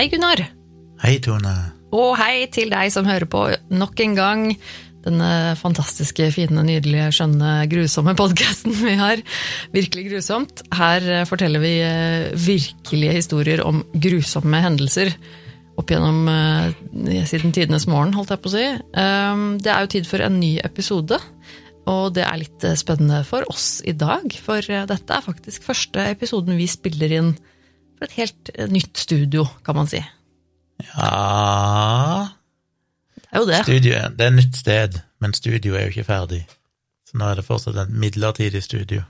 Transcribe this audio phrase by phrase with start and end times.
[0.00, 0.40] Hei, Gunnar.
[1.02, 1.50] Hei, Tone.
[1.92, 4.44] Og hei til deg som hører på nok en gang.
[5.04, 5.28] Denne
[5.60, 9.20] fantastiske, fine, nydelige, skjønne, grusomme podkasten vi har.
[9.76, 10.62] Virkelig grusomt.
[10.72, 15.12] Her eh, forteller vi eh, virkelige historier om grusomme hendelser.
[15.76, 18.66] Opp gjennom eh, siden tidenes morgen, holdt jeg på å si.
[18.96, 21.20] Um, Det er jo tid for en ny episode.
[21.92, 26.56] Og det er litt spennende for oss i dag, for dette er faktisk første episoden
[26.56, 27.34] vi spiller inn
[28.08, 30.00] et helt eh, nytt studio, kan man si.
[30.94, 32.28] Ja
[33.20, 33.62] Det er jo det.
[33.66, 36.42] Studio det er et nytt sted, men studio er jo ikke ferdig.
[37.08, 39.02] Så nå er det fortsatt et midlertidig studio.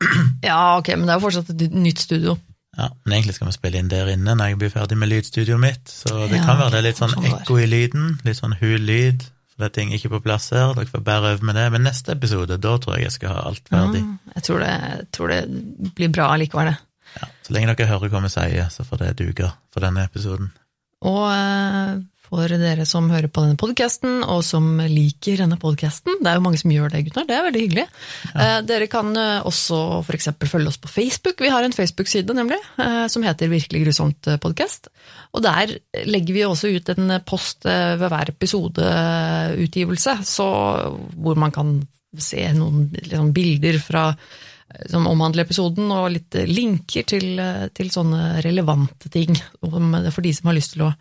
[0.44, 2.36] Ja, ok, men det er jo fortsatt et nytt studio.
[2.78, 5.58] Ja, Men egentlig skal vi spille inn der inne når jeg blir ferdig med lydstudioet
[5.60, 8.38] mitt, så det Ja, kan være det er litt sånn sånn ekko i lyden, litt
[8.38, 10.76] sånn hul lyd, for det er ting ikke på plass her.
[10.76, 11.64] Dere får bare øve med det.
[11.74, 14.04] Men neste episode, da tror jeg jeg skal ha alt ferdig.
[14.04, 15.40] Mm, jeg tror det, jeg tror det
[15.98, 16.78] blir bra likevel, det.
[17.16, 20.52] Ja, så lenge dere hører hva vi sier, så får det duke for denne episoden.
[21.08, 26.28] Og eh, for dere som hører på denne podkasten, og som liker denne podkasten, det
[26.28, 27.84] er jo mange som gjør det, Gunnar, det er veldig hyggelig.
[28.34, 28.48] Ja.
[28.68, 29.78] dere kan eh, også
[30.12, 31.40] eksempel følge oss på Facebook.
[31.40, 34.90] Vi har en Facebook-side, nemlig, eh, som heter Virkelig grusomt podkast.
[35.32, 40.48] Og der legger vi også ut en post eh, ved hver episodeutgivelse, så
[41.16, 41.78] hvor man kan
[42.18, 44.10] se noen liksom, bilder fra
[44.90, 47.40] som omhandler episoden, og litt linker til,
[47.74, 50.92] til sånne relevante ting for de som har lyst til å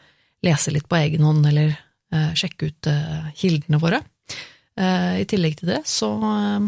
[0.45, 1.73] lese litt på egen hånd, eller
[2.13, 4.01] eh, sjekke ut eh, kildene våre.
[4.77, 6.67] Eh, I tillegg til det så eh,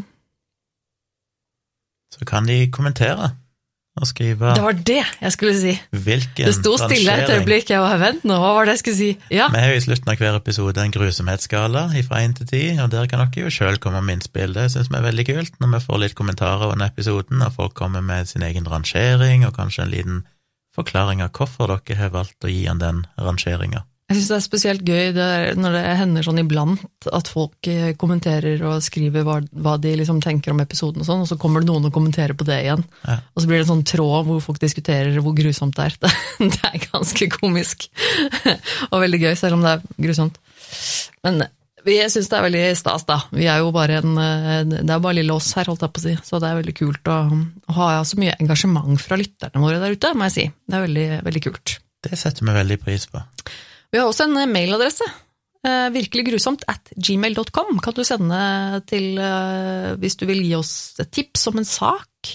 [2.09, 3.31] Så kan de kommentere
[3.99, 5.73] og skrive Det var det jeg skulle si!
[5.91, 8.99] hvilken Det sto stille et øyeblikk, jeg var vent nå, hva var det jeg skulle
[8.99, 9.09] si?
[9.33, 12.83] Ja, Vi har jo i slutten av hver episode en grusomhetsskala fra 1 til 10,
[12.85, 14.53] og der kan dere jo sjøl komme med innspill.
[14.55, 17.75] Det syns vi er veldig kult når vi får litt kommentarer under episoden, og folk
[17.79, 20.25] kommer med sin egen rangering, og kanskje en liten
[20.75, 23.88] forklaring av hvorfor dere har valgt å gi han den rangeringa.
[24.09, 27.67] Jeg syns det er spesielt gøy det er, når det hender sånn iblant at folk
[27.69, 31.37] eh, kommenterer og skriver hva, hva de liksom tenker om episoden og sånn, og så
[31.37, 32.81] kommer det noen og kommenterer på det igjen.
[33.03, 33.19] Ja.
[33.35, 35.99] Og så blir det en sånn tråd hvor folk diskuterer hvor grusomt det er.
[36.01, 36.11] Det,
[36.55, 37.85] det er ganske komisk.
[38.91, 40.41] og veldig gøy, selv om det er grusomt.
[41.21, 41.43] Men
[41.85, 43.21] jeg syns det er veldig stas, da.
[43.29, 46.01] Vi er jo bare en eh, Det er bare lille oss her, holdt jeg på
[46.01, 46.17] å si.
[46.25, 47.21] Så det er veldig kult å,
[47.69, 50.51] å ha så mye engasjement fra lytterne våre der ute, må jeg si.
[50.65, 51.79] Det er veldig, veldig kult.
[52.09, 53.21] Det setter vi veldig pris på.
[53.89, 55.07] Vi har også en eh, mailadresse.
[55.59, 58.39] Eh, virkelig grusomt at gmail.com kan du sende
[58.87, 60.71] til eh, hvis du vil gi oss
[61.03, 62.29] et tips om en sak.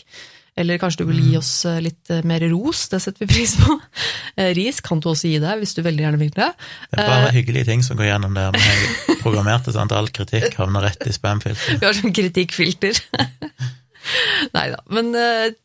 [0.60, 3.78] Eller kanskje du vil gi oss eh, litt mer ros, det setter vi pris på.
[4.58, 6.50] Ris kan du også gi deg, hvis du veldig gjerne vil det.
[6.92, 8.52] Det er bare hyggelige ting som går gjennom der.
[8.52, 11.78] Men jeg programmerte sånn at all kritikk havner rett i spamfilteret.
[11.80, 13.00] Vi har sånn kritikkfilter.
[14.58, 14.82] Nei da.
[14.92, 15.14] Men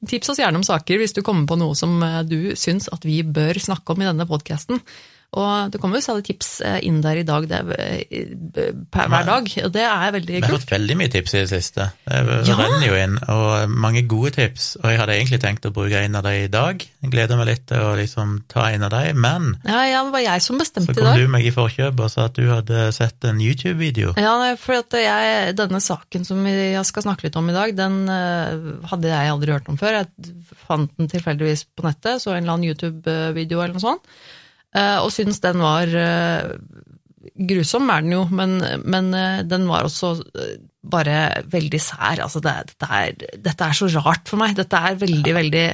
[0.07, 3.19] tips oss gjerne om saker hvis du kommer på noe som du syns at vi
[3.19, 4.79] bør snakke om i denne podkasten.
[5.37, 9.27] Og det kommer jo stadig tips eh, inn der i dag, det eh, per hver
[9.27, 10.41] dag, og det er veldig kult.
[10.41, 11.85] Vi har fått veldig mye tips i det siste.
[12.07, 12.55] Det Ja.
[12.57, 14.71] renner jo inn, og mange gode tips.
[14.81, 16.81] Og jeg hadde egentlig tenkt å bruke en av dem i dag.
[16.81, 20.15] Jeg gleder meg litt til å liksom ta en av dem, men Ja, ja, det
[20.17, 21.03] var jeg som bestemte i dag.
[21.03, 24.15] Så kom du meg i forkjøpet og sa at du hadde sett en YouTube-video.
[24.17, 28.01] Ja, for at jeg, denne saken som jeg skal snakke litt om i dag, den
[28.09, 28.57] eh,
[28.89, 30.01] hadde jeg aldri hørt om før.
[30.01, 30.33] Jeg
[30.65, 34.35] fant den tilfeldigvis på nettet, så en eller annen YouTube-video eller noe sånt, eh,
[35.01, 36.51] og syns den var eh,
[37.49, 40.57] grusom, er den jo, men, men eh, den var også eh,
[40.89, 42.21] bare veldig sær.
[42.25, 44.53] Altså, det, dette, er, dette er så rart for meg.
[44.59, 45.65] Dette er veldig, veldig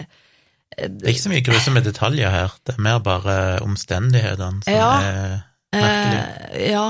[0.75, 3.35] Det er ikke så mye grusomme detaljer her, det er mer bare
[3.65, 4.89] omstendighetene som Ja.
[5.01, 5.45] er
[5.75, 6.25] merkelige.
[6.55, 6.87] eh, Ja,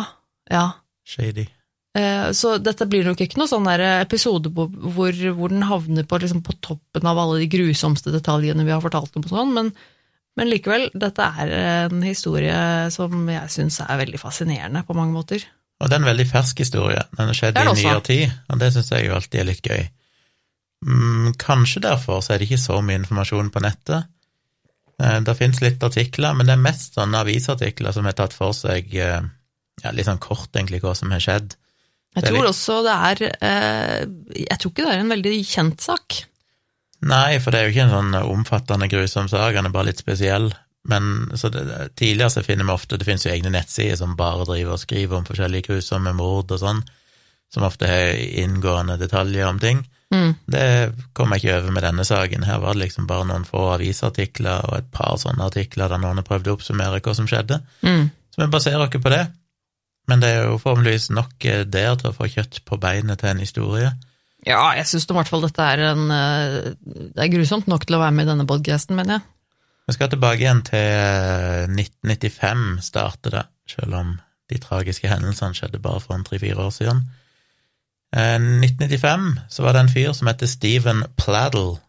[0.52, 0.66] ja.
[1.06, 1.48] Shady.
[1.96, 6.04] Eh, Så dette blir nok ikke noe sånn der episode hvor, hvor hvor den havner
[6.08, 9.54] på, liksom på toppen av alle de grusomste detaljene vi har fortalt om, og sånn,
[9.54, 9.70] men,
[10.36, 11.52] men likevel, dette er
[11.88, 12.56] en historie
[12.92, 15.46] som jeg syns er veldig fascinerende på mange måter.
[15.80, 17.02] Og det er en veldig fersk historie.
[17.18, 19.86] Den har skjedd i nyere tid, og det syns jeg jo alltid er litt gøy.
[20.86, 24.08] Mm, kanskje derfor så er det ikke så mye informasjon på nettet.
[25.02, 28.56] Eh, Det finnes litt artikler, men det er mest sånne avisartikler som har tatt for
[28.56, 29.22] seg eh,
[29.84, 31.58] ja, litt sånn kort egentlig hva som har skjedd.
[32.16, 34.04] Jeg tror også det er eh,
[34.46, 36.22] Jeg tror ikke det er en veldig kjent sak.
[37.06, 40.02] Nei, for det er jo ikke en sånn omfattende grusom sak, den er bare litt
[40.02, 40.50] spesiell.
[40.90, 41.64] Men så det,
[41.98, 45.18] tidligere så finner vi ofte, det finnes jo egne nettsider som bare driver og skriver
[45.18, 46.84] om forskjellige grusomme mord og sånn,
[47.54, 49.82] som ofte har inngående detaljer om ting.
[50.14, 50.36] Mm.
[50.46, 50.66] Det
[51.18, 52.46] kom jeg ikke over med denne saken.
[52.46, 56.22] Her var det liksom bare noen få avisartikler og et par sånne artikler der noen
[56.22, 57.62] har prøvd å oppsummere hva som skjedde.
[57.86, 58.12] Mm.
[58.34, 59.24] Så vi baserer oss på det.
[60.06, 63.32] Men det er jo forhåpentligvis nok eh, der til å få kjøtt på beinet til
[63.32, 63.96] en historie.
[64.46, 66.76] Ja, jeg syns i hvert fall dette er en eh,
[67.16, 69.26] Det er grusomt nok til å være med i denne podcasten, mener jeg.
[69.90, 74.16] Vi skal tilbake igjen til eh, 1995 starter det, selv om
[74.52, 77.04] de tragiske hendelsene skjedde bare for en tre-fire år siden.
[78.14, 81.80] Eh, 1995 så var det en fyr som heter Steven Pladdle.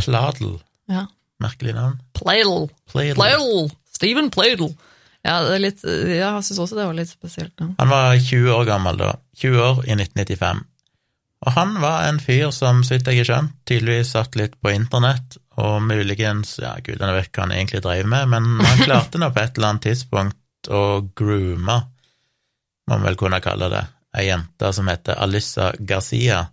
[0.00, 0.58] Pladdle,
[0.88, 1.04] Ja.
[1.40, 1.98] merkelig navn.
[2.16, 2.68] Pladdle.
[2.92, 3.68] Pladdle.
[3.92, 4.72] Steven Pladdle.
[5.26, 7.52] Ja, det litt, ja, jeg syns også det var litt spesielt.
[7.60, 7.66] Ja.
[7.80, 9.12] Han var 20 år gammel da.
[9.40, 10.64] 20 år i 1995.
[11.44, 14.72] Og han var en fyr som, så vidt jeg har skjønt, tydeligvis satt litt på
[14.72, 19.30] internett, og muligens Ja, gudene vet hva han egentlig drev med, men han klarte nå
[19.32, 20.82] på et eller annet tidspunkt å
[21.16, 21.78] groome,
[22.86, 23.84] må man vel kunne kalle det,
[24.16, 26.46] ei jente som heter Alyssa Garcia,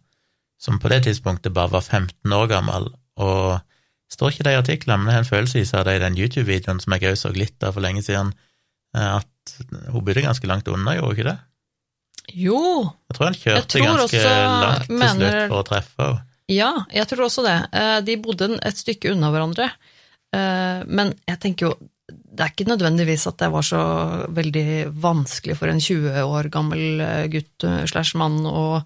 [0.59, 2.89] som på det tidspunktet bare var 15 år gammel,
[3.23, 3.61] og
[4.11, 6.83] står ikke det i artiklene, men jeg har en følelse av det i den YouTube-videoen
[6.83, 8.33] som jeg også så glitt av for lenge siden,
[8.97, 9.55] eh, at
[9.89, 11.39] hun bodde ganske langt unna, gjorde hun ikke det?
[12.31, 16.21] Jo, Jeg tror han kjørte tror ganske også- langt til mener- slutt for å treffe
[16.49, 17.69] ja, jeg tror også det.
[17.71, 19.71] Eh, De bodde et stykke unna hverandre.
[20.33, 21.73] Eh, Men jeg tenker jo,
[22.09, 26.99] det er ikke nødvendigvis at det var så veldig vanskelig for en 20 år gammel
[27.01, 28.83] eh, gutt slash mann å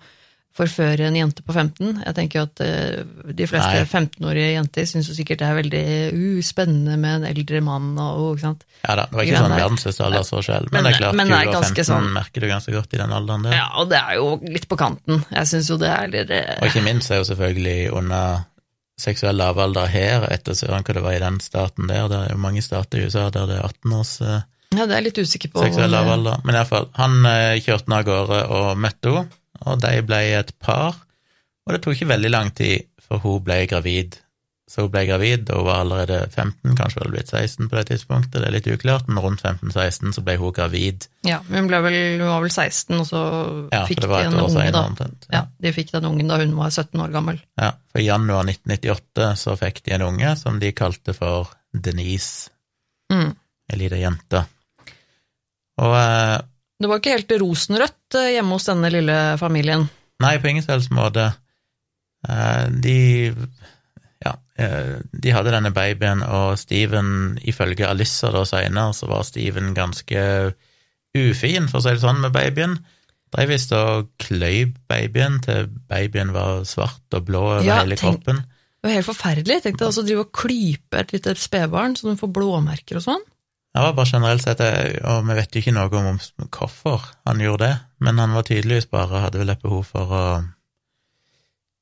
[0.57, 1.99] forføre en jente på 15.
[2.01, 3.03] Jeg tenker at eh,
[3.37, 5.81] de fleste 15-årige jenter syns sikkert det er veldig
[6.17, 8.65] uh, spennende med en eldre mann og ikke sant.
[8.81, 9.61] Ja da, det var ikke sånn nei.
[10.07, 12.41] aldersforskjell, men, Men- det er klart, men du det er var ganske 15, sånn- merker
[12.41, 13.55] du ganske godt i den alderen der.
[13.59, 14.27] Ja, og det er jo
[14.57, 15.23] litt på kanten.
[15.31, 18.45] Jeg syns jo det er litt eh, Og ikke minst er jo selvfølgelig under
[18.97, 22.37] seksuell lavalder her, etter søren hva det var i den staten der, det er jo
[22.41, 24.39] mange stater i USA der det er 18 års eh,
[24.73, 25.61] Ja, det er jeg litt usikker på.
[25.63, 26.41] seksuell lavalder.
[26.43, 27.21] Men iallfall, han
[27.61, 29.29] kjørte henne av gårde og møtte henne,
[29.73, 30.95] og de ble et par,
[31.67, 34.17] og det tok ikke veldig lang tid før hun ble gravid.
[34.67, 37.85] Så hun ble gravid, og hun var allerede 15, kanskje vel blitt 16 på det
[37.87, 41.05] tidspunktet, det er litt uklart, men rundt 15-16 så ble hun gravid.
[41.23, 43.21] Ja, hun, ble vel, hun var vel 16, og så
[43.71, 44.81] Ja, fikk de en unge, da.
[44.89, 45.27] omtrent.
[45.31, 47.39] Ja, de fikk den ungen da hun var 17 år gammel.
[47.55, 52.49] Ja, for i januar 1998 så fikk de en unge som de kalte for Denise,
[53.07, 53.31] Mm.
[53.71, 54.43] ei lita jente.
[55.79, 56.37] Og eh,
[56.79, 59.87] Det var ikke helt rosenrødt eh, hjemme hos denne lille familien.
[60.21, 61.31] nei, på ingen som helst måte.
[62.83, 62.97] De
[64.25, 69.73] ja, eh, de hadde denne babyen, og Steven, ifølge Alissa da senere, så var Steven
[69.77, 70.23] ganske
[71.17, 72.77] ufin, for å si det sånn, med babyen.
[73.35, 78.21] De visst og kløyv babyen til babyen var svart og blå over Ja, hele tenk-
[78.23, 78.43] kroppen.
[78.77, 79.57] Det var helt forferdelig.
[79.63, 83.23] Tenk deg å drive og klype et lite spedbarn så de får blåmerker og sånn.
[83.75, 84.61] Det var bare generelt sett,
[85.05, 88.89] og vi vet jo ikke noe om hvorfor han gjorde det, men han var tydeligvis
[88.89, 90.23] bare, hadde vel et behov for å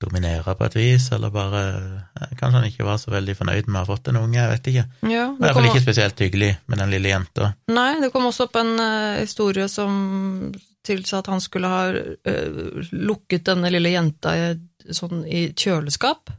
[0.03, 3.79] dominere på et vis, eller bare eh, Kanskje han ikke var så veldig fornøyd med
[3.79, 4.85] å ha fått en unge, jeg vet ikke.
[5.07, 7.51] Ja, Det kom, iallfall ikke spesielt hyggelig med den lille jenta.
[7.71, 10.51] nei, det kom også opp en uh, historie som
[10.85, 14.49] tilsa at han skulle ha uh, lukket denne lille jenta i,
[14.93, 16.33] sånn i kjøleskap.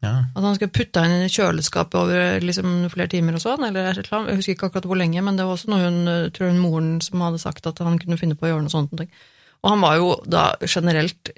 [0.00, 3.90] Ja, At han skulle putte henne i kjøleskapet over liksom, flere timer og sånn, eller
[3.90, 4.30] et eller annet.
[4.32, 6.62] Jeg husker ikke akkurat hvor lenge, men det var også noe hun, eh, tror hun
[6.62, 8.94] moren som hadde sagt at han kunne finne på å gjøre noe sånt.
[8.96, 11.32] Og han var jo da generelt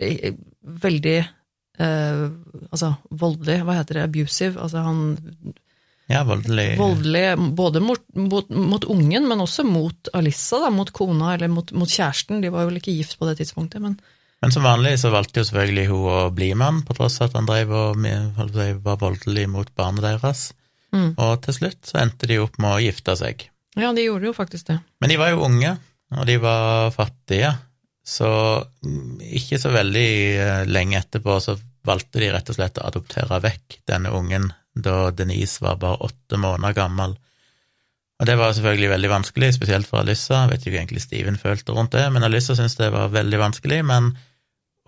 [0.87, 2.23] veldig eh,
[2.71, 5.03] altså voldelig, hva heter det, abusive, altså han
[6.11, 6.77] ja voldelig.
[6.79, 11.71] voldelig både mot, mot, mot ungen, men også mot Alissa, da, mot kona, eller mot,
[11.79, 12.43] mot kjæresten.
[12.43, 13.97] De var jo vel ikke gift på det tidspunktet, men
[14.43, 17.31] Men som vanlig så valgte jo selvfølgelig hun å bli med han, på tross av
[17.31, 18.07] at han drev og
[18.83, 20.49] var voldelig mot barnet deres.
[20.93, 21.13] Mm.
[21.15, 23.47] Og til slutt så endte de opp med å gifte seg.
[23.79, 24.81] ja, de gjorde jo faktisk det.
[25.01, 25.77] Men de var jo unge,
[26.13, 27.55] og de var fattige,
[28.03, 28.31] så
[29.23, 31.55] ikke så veldig eh, lenge etterpå så
[31.87, 36.39] valgte de rett og slett å adoptere vekk denne ungen da Denise var bare åtte
[36.41, 37.15] måneder gammel.
[38.23, 40.45] Og det var selvfølgelig veldig vanskelig, spesielt for Alyssa.
[40.45, 43.81] Jeg vet ikke egentlig Steven følte rundt det, men Alyssa syntes det var veldig vanskelig.
[43.87, 44.13] Men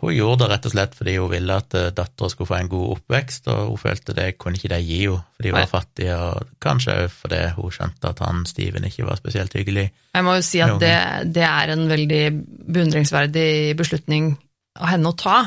[0.04, 2.70] hun gjorde det rett og slett fordi hun ville at eh, dattera skulle få en
[2.72, 5.64] god oppvekst, og hun følte det kunne ikke de gi henne, fordi hun Nei.
[5.64, 9.86] var fattig, og kanskje òg fordi hun skjønte at han Steven ikke var spesielt hyggelig.
[10.14, 10.96] Jeg må jo si at det,
[11.34, 12.24] det er en veldig
[12.64, 14.34] beundringsverdig beslutning
[14.80, 15.38] av henne å ta.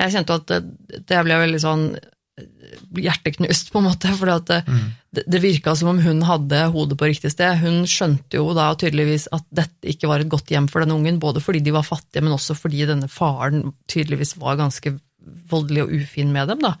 [0.00, 0.60] Jeg kjente at det,
[1.08, 1.86] det ble veldig sånn
[2.96, 4.60] hjerteknust, på en måte, fordi at det,
[5.12, 7.60] det virka som om hun hadde hodet på riktig sted.
[7.60, 11.20] Hun skjønte jo da tydeligvis at dette ikke var et godt hjem for denne ungen,
[11.20, 14.94] både fordi de var fattige, men også fordi denne faren tydeligvis var ganske
[15.52, 16.64] voldelig og ufin med dem.
[16.64, 16.76] da.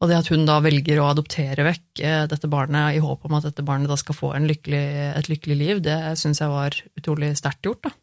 [0.00, 3.36] Og det at hun da velger å adoptere vekk eh, dette barnet i håp om
[3.38, 4.82] at dette barnet da skal få lykkelig,
[5.16, 7.88] et lykkelig liv, det syns jeg var utrolig sterkt gjort.
[7.88, 7.94] da.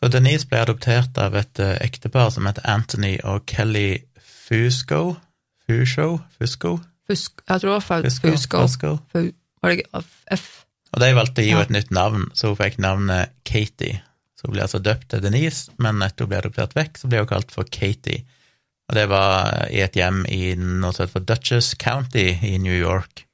[0.00, 5.16] Så Denise ble adoptert av et eh, ektepar som heter Anthony og Kelly Fusco.
[5.68, 6.18] Fusco?
[6.36, 6.78] Fusco?
[7.08, 8.30] Fusk, jeg tror det var Fau- Fusco?
[8.32, 8.62] Fusco.
[9.12, 9.32] Fusco.
[9.62, 10.04] Var det
[10.36, 10.46] F?
[10.92, 14.02] Og de valgte å gi henne et nytt navn, så hun fikk navnet Katie.
[14.36, 17.22] Så hun ble altså døpt til Denise, men etter hun ble adoptert vekk, så ble
[17.22, 18.24] hun kalt for Katie.
[18.90, 22.74] Og det var i et hjem i noe som heter for Dutchess County i New
[22.76, 23.24] York.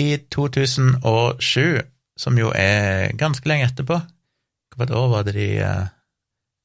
[0.00, 1.82] I 2007,
[2.18, 4.00] som jo er ganske lenge etterpå
[4.74, 5.84] Hvilket år var det de eh,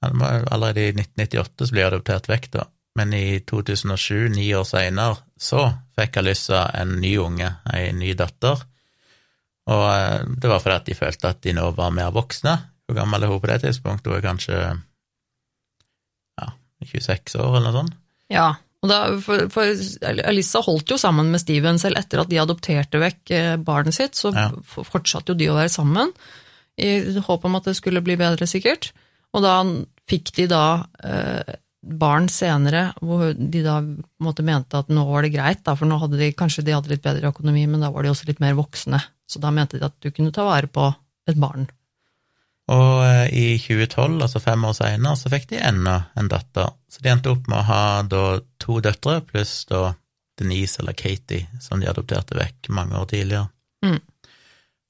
[0.02, 2.64] Allerede i 1998 så ble hun adoptert vekk, da.
[2.98, 8.64] Men i 2007, ni år seinere, så fikk Alyssa en ny unge, ei ny datter.
[9.70, 12.56] Og eh, det var fordi at de følte at de nå var mer voksne.
[12.90, 14.10] Hvor gammel er hun på det tidspunktet?
[14.10, 14.58] Hun er kanskje
[16.42, 16.48] ja,
[16.90, 17.96] 26 år, eller noe sånt?
[18.34, 18.48] Ja,
[18.80, 19.70] og da, for, for
[20.30, 24.16] Alissa holdt jo sammen med Steven selv etter at de adopterte vekk eh, barnet sitt,
[24.18, 24.50] så Ja.
[24.72, 26.14] fortsatte jo de å være sammen,
[26.80, 26.94] i
[27.26, 28.94] håp om at det skulle bli bedre, sikkert.
[29.36, 29.58] Og da
[30.10, 30.62] fikk de da
[31.04, 35.62] eh, barn senere, hvor de da på en måte mente at nå var det greit,
[35.64, 38.12] da, for nå hadde de kanskje de hadde litt bedre økonomi, men da var de
[38.12, 39.00] også litt mer voksne.
[39.30, 40.90] Så da mente de at du kunne ta vare på
[41.30, 41.70] et barn.
[42.70, 46.70] Og eh, i 2012, altså fem år seinere, så fikk de enda en datter.
[46.92, 48.26] Så de endte opp med å ha da
[48.62, 49.94] to døtre, pluss da
[50.40, 53.50] Denise eller Katie, som de adopterte vekk mange år tidligere.
[53.86, 54.00] Mm.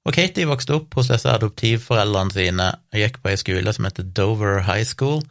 [0.08, 4.08] Og Katie vokste opp hos disse adoptivforeldrene sine og gikk på ei skole som heter
[4.18, 5.22] Dover High School,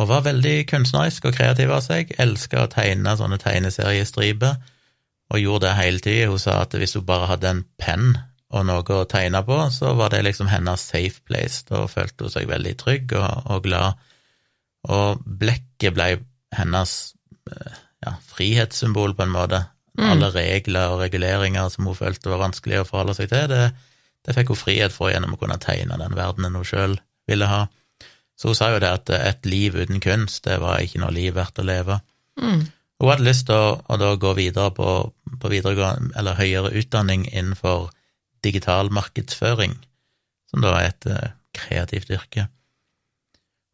[0.00, 4.60] og var veldig kunstnerisk og kreativ av seg, elska å tegne sånne tegneseriestriper,
[5.32, 6.28] og gjorde det hele tida.
[6.32, 8.14] Hun sa at hvis hun bare hadde en penn
[8.52, 11.62] og noe å tegne på, så var det liksom hennes safe place.
[11.68, 14.00] Da følte hun seg veldig trygg og, og glad.
[14.92, 16.08] Og blekket ble
[16.52, 16.92] hennes
[17.48, 19.62] eh, ja, frihetssymbol, på en måte.
[19.96, 20.04] Mm.
[20.10, 23.72] Alle regler og reguleringer som hun følte var vanskelig å forholde seg til, det,
[24.24, 27.66] det fikk hun frihet for gjennom å kunne tegne den verdenen hun sjøl ville ha.
[28.38, 31.34] Så hun sa jo det at et liv uten kunst, det var ikke noe liv
[31.36, 32.00] verdt å leve.
[32.40, 32.64] Mm.
[33.02, 34.88] Hun hadde lyst til å, å da gå videre på,
[35.42, 37.90] på videregående, eller høyere utdanning innenfor
[38.42, 39.76] digital markedsføring,
[40.50, 42.48] som da er et eh, kreativt yrke.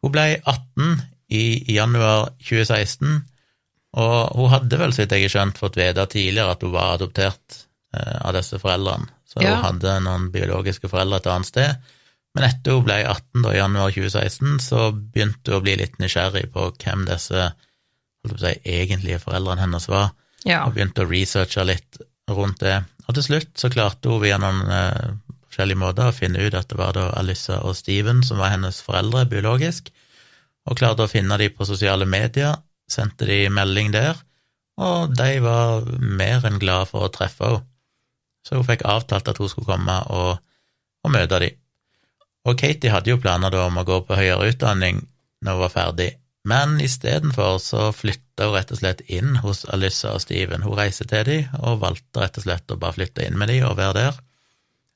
[0.04, 1.02] Hun ble 18
[1.34, 3.22] i januar 2016,
[3.98, 6.96] og hun hadde vel, så vidt jeg har skjønt, fått vite tidligere at hun var
[6.98, 7.62] adoptert
[7.96, 9.56] eh, av disse foreldrene, så Ja.
[9.56, 11.88] hun hadde noen biologiske foreldre et annet sted.
[12.38, 15.96] Men etter hun ble 18 da, i januar 2016, så begynte hun å bli litt
[15.98, 17.48] nysgjerrig på hvem disse
[18.28, 20.12] si, egentlige foreldrene hennes var
[20.46, 20.64] Ja.
[20.66, 21.98] og begynte å researche litt
[22.30, 22.76] rundt det.
[23.08, 25.10] Og til slutt så klarte hun via noen eh,
[25.48, 28.82] forskjellige måter å finne ut at det var da Alyssa og Steven som var hennes
[28.84, 29.90] foreldre biologisk,
[30.68, 34.20] og klarte å finne dem på sosiale medier, sendte de melding der,
[34.78, 37.64] og de var mer enn glade for å treffe henne.
[38.46, 40.38] Så hun fikk avtalt at hun skulle komme og,
[41.04, 41.50] og møte de.
[42.48, 45.02] Og Katie hadde jo planer da om å gå på høyere utdanning
[45.44, 46.08] når hun var ferdig,
[46.48, 50.64] men istedenfor så flytta hun rett og slett inn hos Alyssa og Steven.
[50.64, 53.66] Hun reiste til dem og valgte rett og slett å bare flytte inn med dem
[53.68, 54.20] og være der,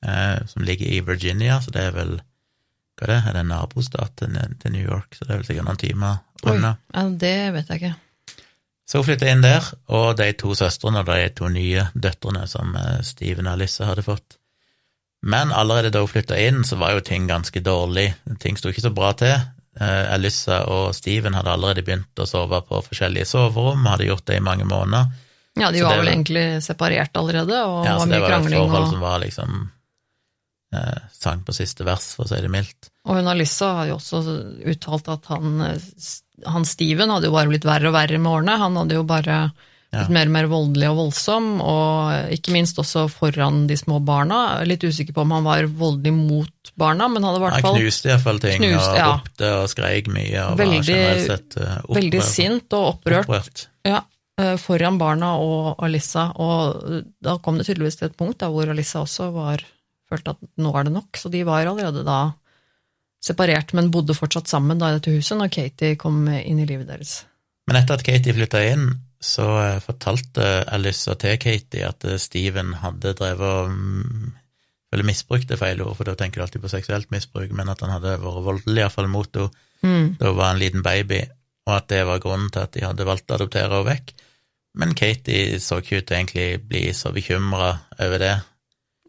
[0.07, 2.15] eh, som ligger i Virginia, så det er vel
[2.97, 4.33] hva er det, er det en nabostat til,
[4.73, 6.75] New York, så det er vel sikkert noen timer unna.
[6.93, 7.95] ja, det vet jeg ikke.
[8.89, 12.73] Så hun flytta inn der, og de to søstrene og de to nye døtrene som
[12.77, 14.37] eh, Steven og Alyssa hadde fått.
[15.23, 18.09] Men allerede da hun flytta inn, så var jo ting ganske dårlig.
[18.43, 19.35] Ting sto ikke så bra til.
[19.79, 24.41] Eh, Alyssa og Steven hadde allerede begynt å sove på forskjellige soverom, hadde gjort det
[24.41, 25.13] i mange måneder.
[25.55, 28.83] Ja, de var vel egentlig separert allerede, og Ja, var så det var et forhold
[28.83, 29.57] Og, som var liksom
[30.75, 32.89] eh, sang på siste vers, for å si det mildt.
[33.05, 34.23] og hun Alyssa har jo også
[34.73, 35.61] uttalt at han,
[36.45, 38.57] han Steven hadde jo bare blitt verre og verre med årene.
[38.59, 39.37] Han hadde jo bare
[39.93, 40.01] Ja.
[40.07, 44.39] blitt mer og mer voldelig og voldsom, og ikke minst også foran de små barna.
[44.65, 47.77] Litt usikker på om han var voldelig mot barna, men hadde i hvert Han fall
[47.77, 49.09] knuste iallfall ting, Knust, og ja.
[49.13, 51.97] ropte og skreik mye, og Veldig- var generelt sett eh, opprørt.
[52.01, 53.67] veldig sint og opprørt opprørt.
[53.85, 54.01] Ja,
[54.41, 58.67] eh, foran barna og Alissa, og da kom det tydeligvis til et punkt da, hvor
[58.73, 59.61] Alissa også var,
[60.09, 62.31] følte at nå er det nok, så de var allerede da
[63.23, 66.89] separert, men bodde fortsatt sammen da i dette huset når Katie kom inn i livet
[66.89, 67.21] deres.
[67.69, 68.89] Men etter at Katie flytta inn,
[69.23, 74.31] så eh, fortalte Alyssa til Katie at eh, Steven hadde drevet og mm,
[74.93, 77.79] Eller misbrukt er feil ord, for da tenker du alltid på seksuelt misbruk, men at
[77.81, 79.49] han hadde vært voldelig, iallfall mot henne
[79.83, 80.13] Mm.
[80.15, 81.17] da hun var en liten baby,
[81.67, 84.13] og at det var grunnen til at de hadde valgt å adoptere henne vekk.
[84.79, 88.29] Men Katie så ikke ut til egentlig bli så bekymra over det.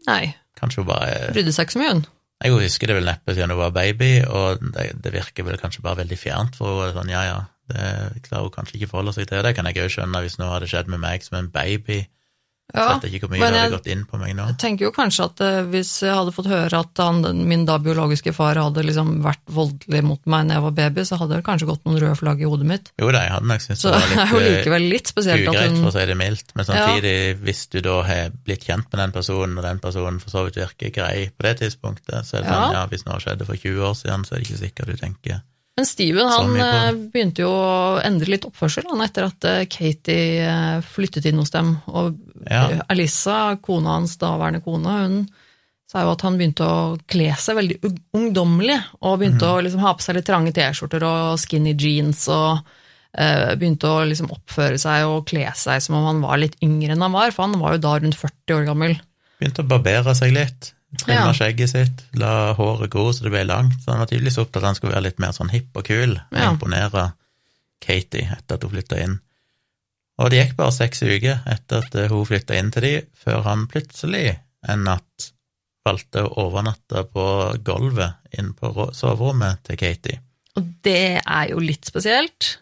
[0.09, 2.03] Nei, Kanskje hun bare brydde seg ikke så mye, hun.
[2.43, 5.85] Jeg husker det vel neppe siden hun var baby, og det, det virker vel kanskje
[5.85, 6.91] bare veldig fjernt for henne.
[6.97, 7.39] Sånn, ja, ja,
[7.71, 9.41] det klarer hun kanskje ikke forholde seg til.
[9.45, 12.03] Det kan jeg òg skjønne hvis noe hadde skjedd med meg som en baby.
[12.73, 14.45] Ja, Jeg vet ikke hvor mye men det hadde gått inn på meg nå.
[14.49, 17.75] Jeg tenker jo kanskje at eh, hvis jeg hadde fått høre at han, min da
[17.77, 21.45] biologiske far hadde liksom vært voldelig mot meg da jeg var baby, så hadde det
[21.45, 22.89] kanskje gått noen røde flagg i hodet mitt.
[22.97, 25.51] Jo da, jeg hadde nok syntes det var er jo litt eh, likevel litt spesielt
[25.53, 26.55] ugreit, for å si det mildt.
[26.57, 30.33] Men samtidig, hvis du da har blitt kjent med den personen, og den personen for
[30.33, 32.79] så vidt virker grei på det tidspunktet, så er det sånn, Ja.
[32.81, 35.45] ja, hvis noe skjedde for 20 år siden, så er det ikke sikkert du tenker
[35.75, 40.45] Men Steven han eh, begynte jo å endre litt oppførsel han, etter at eh, Katie
[40.45, 41.75] eh, flyttet inn hos dem.
[41.91, 42.15] Og
[42.45, 42.67] Ja.
[42.91, 45.17] Alisa, kona hans daværende kone, hun
[45.89, 47.77] sa jo at han begynte å kle seg veldig
[48.15, 48.77] ungdommelig.
[49.01, 49.51] Og begynte mm.
[49.51, 52.27] å liksom ha på seg litt trange T-skjorter og skinny jeans.
[52.31, 52.63] og
[53.17, 56.95] eh, begynte å liksom oppføre seg og kle seg som om han var litt yngre
[56.95, 58.97] enn han var, for han var jo da rundt 40 år gammel.
[59.39, 60.71] Begynte å barbere seg litt,
[61.01, 61.33] trimma Ja.
[61.37, 63.77] skjegget sitt, la håret gro så det ble langt.
[63.83, 65.83] Så han var tydeligvis opptatt av at han skulle være litt mer sånn hipp og
[65.87, 66.49] kul, og Ja.
[66.51, 67.13] imponere
[67.81, 69.19] Katie etter at hun flytta inn.
[70.17, 72.93] Og det gikk bare seks uker etter at eh, hun flytta inn til de,
[73.25, 74.37] før han plutselig
[74.67, 75.31] en natt
[75.85, 77.25] valgte å overnatte på
[77.63, 80.19] gulvet inn på soverommet til Katie.
[80.57, 82.57] Og det er jo litt spesielt.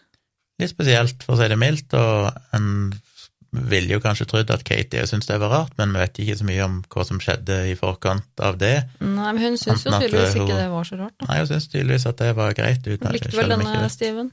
[0.60, 2.92] Litt spesielt, for å si det mildt, og en
[3.54, 6.46] ville jo kanskje trodd at Katie syntes det var rart, men vi vet ikke så
[6.48, 8.76] mye om hva som skjedde i forkant av det.
[9.00, 11.14] Nei, men hun syns jo tydeligvis eh, ikke det var så rart.
[11.18, 11.28] Da.
[11.28, 12.82] Nei, hun syntes tydeligvis at det var greit.
[12.86, 14.32] Uten, Hun likte vel denne Steven.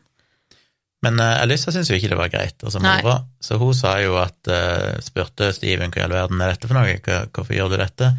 [1.02, 3.16] Men uh, Alyssa syntes jo ikke det var greit, altså mora.
[3.42, 6.78] Så hun sa jo at uh, spurte Steven hva i all verden er dette for
[6.78, 8.12] noe, hva, hvorfor gjør du dette?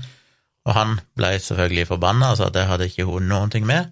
[0.66, 3.90] Og han ble selvfølgelig forbanna og sa at det hadde ikke hun noen ting med,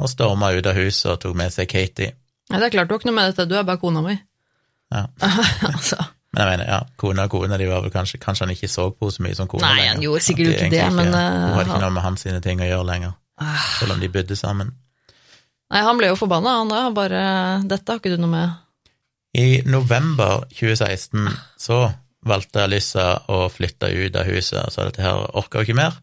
[0.00, 2.14] og storma ut av huset og tok med seg Katie.
[2.50, 4.16] Nei, det er klart du har ikke noe med dette, du er bare kona mi.
[4.90, 5.04] Ja.
[5.70, 6.02] altså.
[6.32, 8.84] Men jeg mener, ja, kone og kone, de var vel kanskje, kanskje han ikke så
[8.94, 9.92] på henne så mye som kone Nei, lenger.
[9.96, 12.68] han gjorde sikkert ikke det, men, Hun hadde ikke noe med hans sine ting å
[12.68, 13.56] gjøre lenger, Ah.
[13.80, 14.70] selv om de bodde sammen.
[15.70, 16.90] Nei, han ble jo forbanna, han da.
[16.90, 18.50] Bare Dette har ikke du noe med.
[19.38, 21.92] I november 2016 så
[22.26, 25.94] valgte Alyssa å flytte ut av huset, og sa dette her orker hun ikke mer.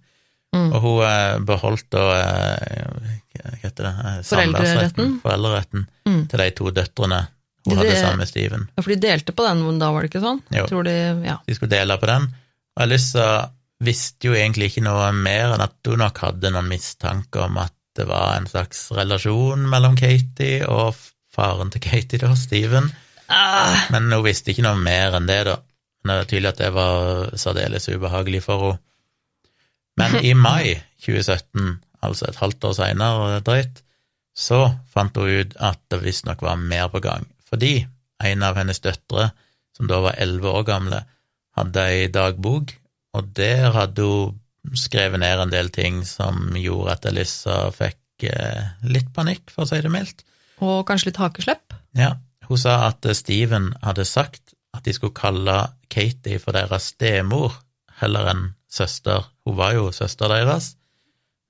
[0.55, 0.69] Mm.
[0.73, 3.93] Og hun eh, beholdt da eh, Hva heter det?
[3.99, 5.17] Eh, Foreldreretten?
[5.21, 6.21] Foreldreretten Mm.
[6.31, 7.27] til de to døtrene
[7.67, 8.67] hun Det- hadde sammen med Steven.
[8.75, 10.41] Ja, for de delte på den da, var det ikke sånn?
[10.55, 10.65] Jo.
[10.69, 10.95] Tror de,
[11.27, 11.37] ja.
[11.47, 12.27] De skulle dele på den.
[12.77, 13.27] Og Alyssa
[13.83, 17.73] visste jo egentlig ikke noe mer enn at hun nok hadde noen mistanke om at
[17.97, 20.95] det var en slags relasjon mellom Katie og
[21.33, 22.91] faren til Katie, da, Steven.
[23.29, 25.57] Ah, Men hun visste ikke noe mer enn det, da.
[26.05, 28.79] Men det er tydelig at det var særdeles ubehagelig for henne.
[29.97, 33.81] Men i mai 2017, altså et halvt år seinere drøyt,
[34.37, 34.59] så
[34.93, 37.25] fant hun ut at det visstnok var mer på gang.
[37.47, 37.75] Fordi
[38.27, 39.31] en av hennes døtre,
[39.77, 41.03] som da var elleve år gamle,
[41.57, 42.73] hadde ei dagbok,
[43.17, 48.73] og der hadde hun skrevet ned en del ting som gjorde at Elissa fikk eh,
[48.89, 50.25] litt panikk, for å si det mildt.
[50.59, 51.75] og kanskje litt hakeslepp?
[51.97, 52.17] Ja,
[52.49, 55.57] hun sa at Steven hadde sagt at de skulle kalle
[55.89, 57.55] Katie for deres stemor
[58.01, 59.25] heller enn søster.
[59.45, 60.75] Hun var jo søster deres,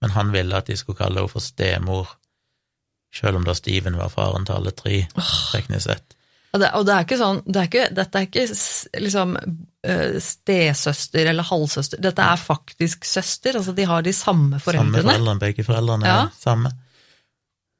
[0.02, 2.14] men han ville at de skulle kalle henne for stemor,
[3.18, 5.02] selv om da Steven var faren til alle tre,
[5.54, 6.14] teknisk sett.
[6.56, 8.46] Og det, og det er ikke sånn, det er ikke, dette er ikke
[9.04, 14.96] liksom eh, stesøster eller halvsøster, dette er faktisk søster, altså de har de samme foreldrene.
[15.02, 15.42] Samme foreldrene.
[15.44, 16.22] begge foreldrene Ja.
[16.40, 16.72] samme.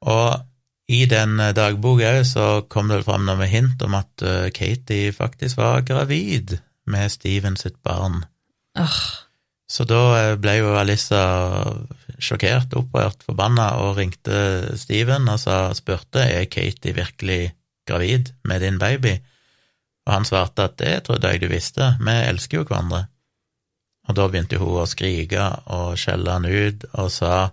[0.06, 0.44] Og
[0.88, 4.50] i den eh, dagboka òg så kom det fram noe med hint om at eh,
[4.54, 8.22] Katie faktisk var gravid med Steven sitt barn.
[8.78, 9.00] Åh,
[9.68, 11.18] Så da ble jo Alissa
[12.18, 17.52] sjokkert, opprørt, forbanna og ringte Steven og sa, spurte er Katie virkelig
[17.88, 19.18] gravid med din baby,
[20.06, 23.06] og han svarte at det trodde jeg du visste, vi elsker jo hverandre.
[24.08, 27.50] Og da begynte hun å skrike og skjelle han ut og sa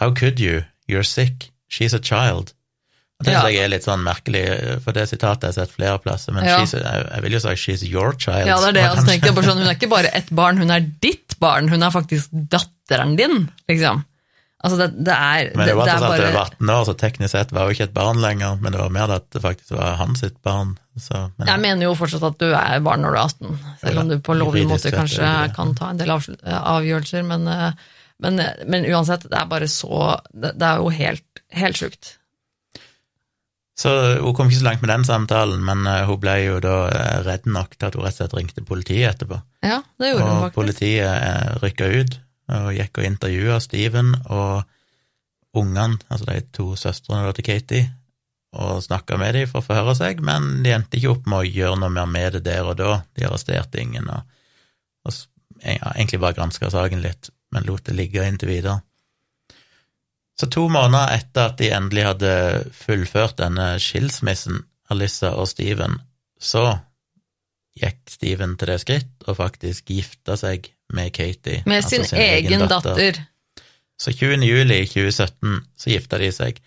[0.00, 0.64] How could you?
[0.90, 1.52] You're sick.
[1.70, 2.52] She's a child.
[3.20, 3.42] Og syns Ja.
[3.46, 4.42] jeg er litt sånn merkelig,
[4.82, 6.58] for det sitatet har jeg sett flere plasser, men Ja.
[6.60, 8.46] she's, jeg, jeg vil jo si she's your child.
[8.48, 9.44] Ja, det er det jeg tenkte.
[9.44, 11.68] Sånn, hun er ikke bare ett barn, hun er ditt barn.
[11.70, 14.02] Hun er faktisk datteren din, liksom.
[14.64, 17.30] Altså, det, det er Men det var det alt bare, var 18 år, så teknisk
[17.34, 19.98] sett var hun ikke et barn lenger, men det var mer at det faktisk var
[20.00, 20.78] hans sitt barn.
[20.96, 23.98] Så, men, Jeg mener jo fortsatt at du er barn når du er 18, selv
[24.00, 25.54] om du på lovlig måte kanskje det det.
[25.58, 26.24] kan ta en del av,
[26.78, 27.72] avgjørelser, men, eh,
[28.24, 32.16] men, men uansett, det er bare så Det, det er jo helt, helt sjukt.
[33.74, 36.76] Så hun kom ikke så langt med den samtalen, men eh, hun ble jo da
[36.92, 39.40] eh, redd nok til at hun rett og slett ringte politiet etterpå.
[39.66, 40.54] Ja, det gjorde hun faktisk.
[40.54, 42.20] Og politiet eh, rykka ut
[42.54, 44.62] og gikk og intervjua Steven og
[45.56, 47.90] ungene, altså de to søstrene til Katie,
[48.54, 51.48] og snakka med dem for å forhøre seg, men de endte ikke opp med å
[51.48, 53.00] gjøre noe mer med det der og da.
[53.16, 54.22] De arresterte ingen, og,
[55.08, 55.16] og
[55.64, 58.82] ja, egentlig bare granska saken litt, men lot det ligge inntil videre.
[60.40, 62.32] Så to måneder etter at de endelig hadde
[62.74, 66.00] fullført denne skilsmissen, Alissa og Steven,
[66.42, 66.66] så
[67.78, 71.62] gikk Steven til det skritt og faktisk gifta seg med Katie.
[71.66, 73.22] Med altså sin, egen datter.
[73.98, 74.42] Så 20.
[74.44, 76.58] juli 2017 så gifta de seg.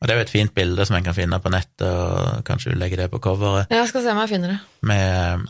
[0.00, 2.72] Og det er jo et fint bilde som en kan finne på nettet, og kanskje
[2.72, 4.58] du legger det på coveret, Jeg skal se om jeg finner det.
[4.82, 5.46] med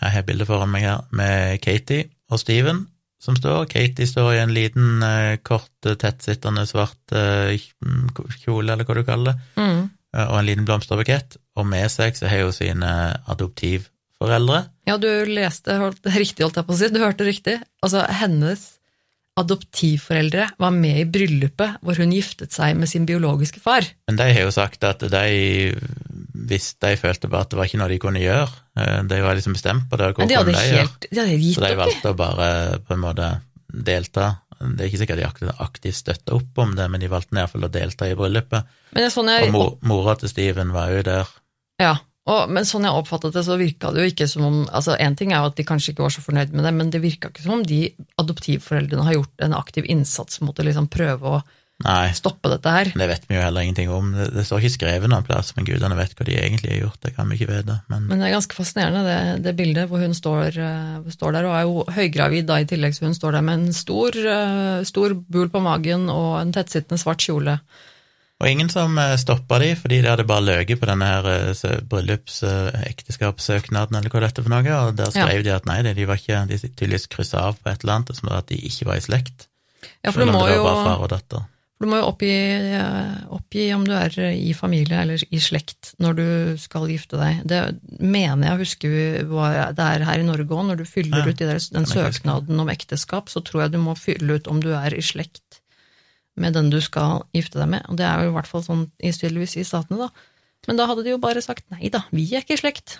[0.00, 2.86] Jeg har bilde foran meg her, med Katie og Steven,
[3.20, 3.66] som står.
[3.68, 7.58] Katie står i en liten, eh, kort, eh, tettsittende svart eh,
[8.40, 9.90] kjole, eller hva du kaller det, Mm.
[10.16, 14.64] og en liten blomsterbukett, og med seg så har hun sine adoptivforeldre.
[14.88, 16.88] Ja, du leste holdt, riktig, holdt jeg på å si.
[16.88, 17.60] Du hørte riktig.
[17.84, 18.78] Altså, hennes
[19.40, 23.86] adoptivforeldre var med i bryllupet hvor hun giftet seg med sin biologiske far.
[24.08, 25.24] Men de har jo sagt at de,
[26.50, 28.50] hvis de følte bare at det var ikke noe de kunne gjøre,
[28.80, 31.40] eh, de var liksom bestemt på det, Hvor Men de hadde de helt de hadde
[31.40, 32.50] gitt Så de valgte å bare
[32.86, 33.32] på en måte
[33.70, 34.28] delta.
[34.60, 37.72] Det er ikke sikkert de aktivt, støtta opp om det, men de valgte iallfall å
[37.72, 38.76] delta i bryllupet.
[38.92, 41.36] Er sånn Og jeg, mor, mora til Steven var jo der.
[41.80, 41.94] ja,
[42.28, 45.16] og, men sånn jeg oppfattet det, så virka det jo ikke som om altså En
[45.16, 47.30] ting er jo at de kanskje ikke var så fornøyd med det, men det virka
[47.32, 47.86] ikke som om de
[48.20, 51.40] adoptivforeldrene har gjort en aktiv innsats mot å liksom prøve å
[51.80, 52.90] Nei, stoppe dette her.
[52.92, 54.10] det vet vi jo heller ingenting om.
[54.12, 56.98] Det, det står ikke skrevet noen plass, men gudene vet hva de egentlig har gjort,
[57.06, 57.78] det kan vi ikke vite.
[57.88, 61.48] Men Men det er ganske fascinerende, det, det bildet hvor hun står, eh, står der
[61.48, 64.84] og er jo høygravid da i tillegg, så hun står der med en stor, eh,
[64.84, 67.56] stor bul på magen og en tettsittende svart kjole.
[68.40, 71.26] Og ingen som stoppa de, fordi de hadde bare løyet på denne her
[71.90, 75.26] bryllupsekteskapssøknaden, eh, ekteskapssøknaden, eller hva dette for noe, og der Ja.
[75.26, 78.16] skrev de at nei, de var ikke, de tydeligvis kryssa av på et eller annet,
[78.16, 79.48] som at de ikke var i slekt.
[80.04, 81.46] Ja, for du må jo, og
[81.80, 86.16] du må jo oppgi, eh, oppgi om du er i familie eller i slekt når
[86.16, 87.40] du skal gifte deg.
[87.46, 90.66] Det mener jeg husker huske det er her i Norge òg.
[90.68, 91.38] Når du fyller Ja, ut
[91.72, 95.00] den søknaden om ekteskap, så tror jeg du må fylle ut om du er i
[95.00, 95.59] slekt
[96.40, 97.86] med den du skal gifte deg med.
[97.90, 100.10] Og det er jo i hvert fall sånn i statene, da.
[100.68, 102.98] Men da hadde de jo bare sagt nei da, vi er ikke i slekt.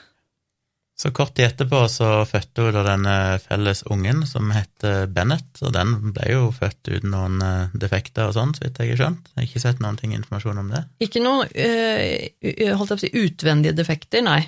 [1.01, 5.73] Så kort tid etterpå så fødte hun da denne felles ungen som heter Bennett, og
[5.73, 9.31] den ble jo født uten noen eh, defekter og sånn, så vidt jeg har skjønt.
[9.31, 10.83] Jeg har ikke sett noen ting informasjon om det.
[11.07, 12.29] Ikke noen eh,
[12.77, 14.43] holdt jeg på å si, utvendige defekter, nei.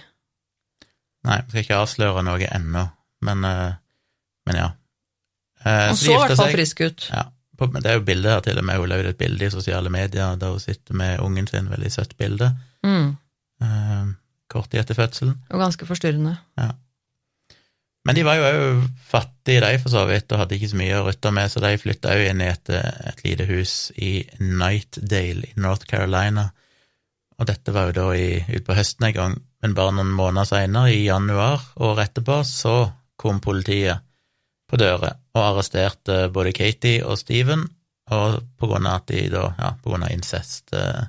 [1.24, 2.84] Nei, jeg skal ikke avsløre noe ennå,
[3.24, 3.80] men, eh,
[4.50, 4.68] men ja.
[5.64, 7.08] Han så så i hvert fall frisk ut.
[7.14, 7.24] Ja,
[7.62, 9.46] på, men det er jo bilder her til og med, hun la ut et bilde
[9.46, 13.12] i sosiale medier der hun sitter med ungen sin, veldig søtt bilde, Mm.
[13.62, 14.06] eh,
[14.50, 15.36] kort tid etter fødselen.
[15.50, 16.36] Og ganske forstyrrende.
[18.04, 20.96] Men de var jo òg fattige, de, for så vidt, og hadde ikke så mye
[20.98, 25.46] å rutte med, så de flytta òg inn i et, et lite hus i Nightdale
[25.46, 26.48] i North Carolina.
[27.38, 30.50] Og dette var jo da utpå ut på høsten en gang, men bare noen måneder
[30.50, 32.76] seinere, i januar året etterpå, så
[33.16, 34.02] kom politiet
[34.66, 37.66] på døra og arresterte både Katie og Steven,
[38.12, 41.04] og på grunn av at de da, ja, på grunn av incest uh,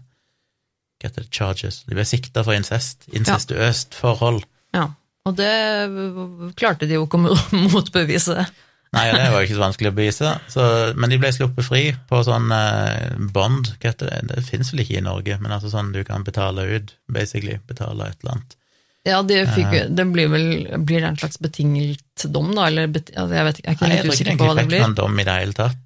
[1.01, 1.81] Hva heter det, charges?
[1.89, 4.43] De ble sikta for incest, incestuøst forhold.
[4.75, 4.91] Ja.
[5.27, 5.49] Og det
[6.59, 7.35] klarte de jo ikke å
[7.73, 8.45] motbevise.
[8.93, 12.19] Nei, det var ikke så vanskelig å bevise, så, men de ble sluppet fri på
[12.27, 15.89] sånn eh, bond, hva heter det, det finnes vel ikke i Norge, men altså sånn
[15.95, 18.53] du kan betale ut, basically, betale et eller annet.
[19.03, 20.45] Ja, det, fikk, det blir vel
[20.87, 22.69] blir det en slags betinget dom, da?
[22.69, 24.95] Eller bet, altså jeg vet jeg er ikke Nei, jeg tror ikke det fikk noen
[24.99, 25.81] dom i det hele tatt.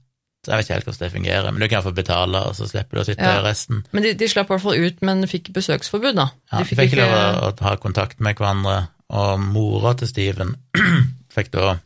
[0.47, 2.99] Jeg vet ikke helt hvordan det fungerer, men du kan få betale, og så slipper
[2.99, 3.41] du å sitte Ja.
[3.43, 3.82] resten.
[3.91, 6.30] Men de, de slapp i hvert fall ut, men fikk besøksforbud, da.
[6.53, 8.77] Ja, de fikk ikke lov å, ha kontakt med hverandre,
[9.17, 10.53] og mora til Steven
[11.36, 11.80] fikk da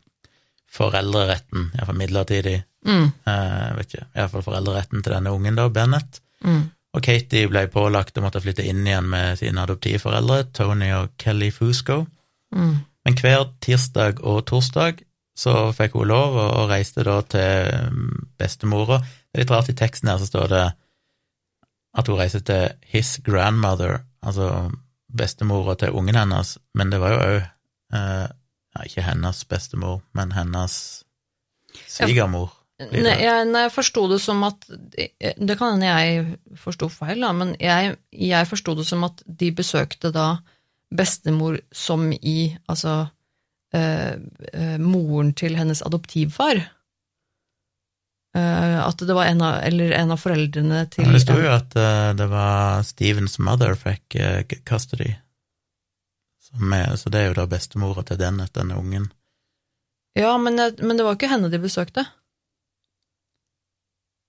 [0.71, 6.21] foreldreretten, iallfall midlertidig, mm, eh, vet ikke, iallfall foreldreretten til denne ungen, da, Bennett.
[6.45, 6.61] mm.
[6.91, 11.51] Og Katie ble pålagt å måtte flytte inn igjen med sine adoptivforeldre, Tony og Kelly
[11.55, 12.01] Fusco.
[12.55, 12.81] Mm.
[13.05, 14.99] Men hver tirsdag og torsdag
[15.37, 18.99] så fikk hun lov, og, reiste da til mm, bestemora.
[19.01, 20.65] Det er litt rart i teksten her, så står det
[21.97, 24.69] at hun reiste til his grandmother, altså
[25.11, 28.27] bestemora til ungen hennes, men det var jo òg eh,
[28.87, 30.75] ikke hennes bestemor, men hennes
[31.87, 32.53] svigermor.
[32.89, 37.31] Nei, jeg, nei, jeg forsto det som at Det kan hende jeg forsto feil, da,
[37.35, 40.27] men jeg, jeg forsto det som at de besøkte da
[40.91, 42.95] bestemor som i Altså
[43.73, 44.15] eh,
[44.53, 46.63] eh, moren til hennes adoptivfar.
[48.35, 51.51] Eh, at det var en av, eller en av foreldrene til Ja, det sto jo
[51.51, 55.13] at eh, det var Stevens mother fikk eh, custody.
[56.51, 59.09] Som er, så det er jo da bestemora til Dennet, denne ungen.
[60.15, 62.05] Ja, men, men det var ikke henne de besøkte.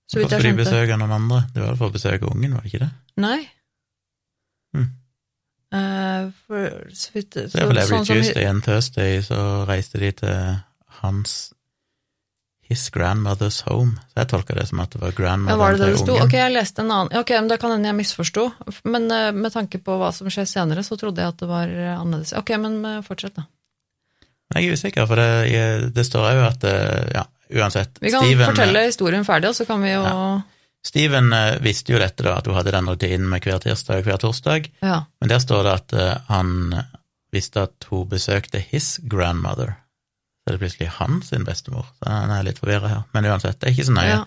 [0.09, 0.63] Så vidt Hvorfor jeg de skjønte.
[0.65, 1.39] besøker noen andre?
[1.53, 2.91] Det var for å besøke ungen, var det ikke det?
[3.23, 3.39] Nei.
[4.75, 4.91] Hmm.
[5.73, 9.39] Uh, for, så vidt, Så det er vel every sånn Tuesday and Thursday, så
[9.69, 10.57] reiste de til
[10.99, 11.53] hans
[12.69, 13.97] His grandmother's home.
[14.11, 16.19] Så jeg tolka det som at det var grandmotheren det det det sto?
[16.23, 17.11] Ok, jeg leste en annen.
[17.19, 18.45] Ok, men Da kan hende jeg misforsto.
[18.85, 21.73] Men uh, med tanke på hva som skjer senere, så trodde jeg at det var
[21.73, 22.35] eh, annerledes.
[22.39, 23.47] Ok, men fortsett, da.
[24.53, 26.65] Jeg er usikker, for det, det står òg at
[27.15, 28.01] Ja, uansett.
[28.01, 30.41] Vi kan Steven, fortelle historien ferdig, og så kan vi jo Ja.
[30.83, 34.09] Steven eh, visste jo dette, da, at hun hadde den rutinen med hver tirsdag og
[34.09, 34.67] hver torsdag.
[34.83, 36.75] Men der står det at eh, han
[37.33, 39.77] visste at hun besøkte his grandmother.
[40.43, 41.87] så det er plutselig han sin bestemor.
[41.97, 43.03] Så han er litt forvirra her.
[43.15, 44.09] Men uansett, det er ikke så nøye.
[44.09, 44.23] Ja.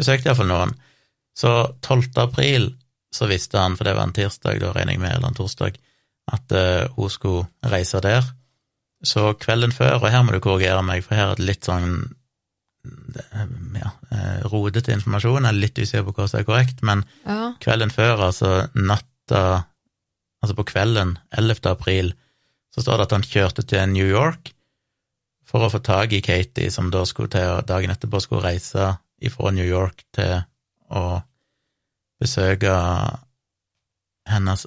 [0.00, 0.74] Besøkte iallfall noen.
[1.36, 1.52] Så
[1.84, 2.08] 12.
[2.16, 2.72] april
[3.14, 5.76] så visste han, for det var en tirsdag, da regner jeg med, eller en torsdag,
[6.32, 8.26] at uh, hun skulle reise der.
[9.04, 12.00] Så kvelden før, og her må du korrigere meg, for her er det litt sånn
[12.84, 17.54] ja, eh, rodete informasjon, jeg er litt usikker på hva som er korrekt, men Ja.
[17.60, 19.66] kvelden før, altså natta
[20.38, 21.66] Altså på kvelden 11.
[21.66, 22.12] april,
[22.70, 24.52] så står det at han kjørte til New York
[25.44, 29.50] for å få tak i Katie, som da skulle til dagen etterpå skulle reise ifra
[29.50, 30.44] New York til
[30.94, 31.22] å
[32.22, 32.70] besøke
[34.28, 34.66] hennes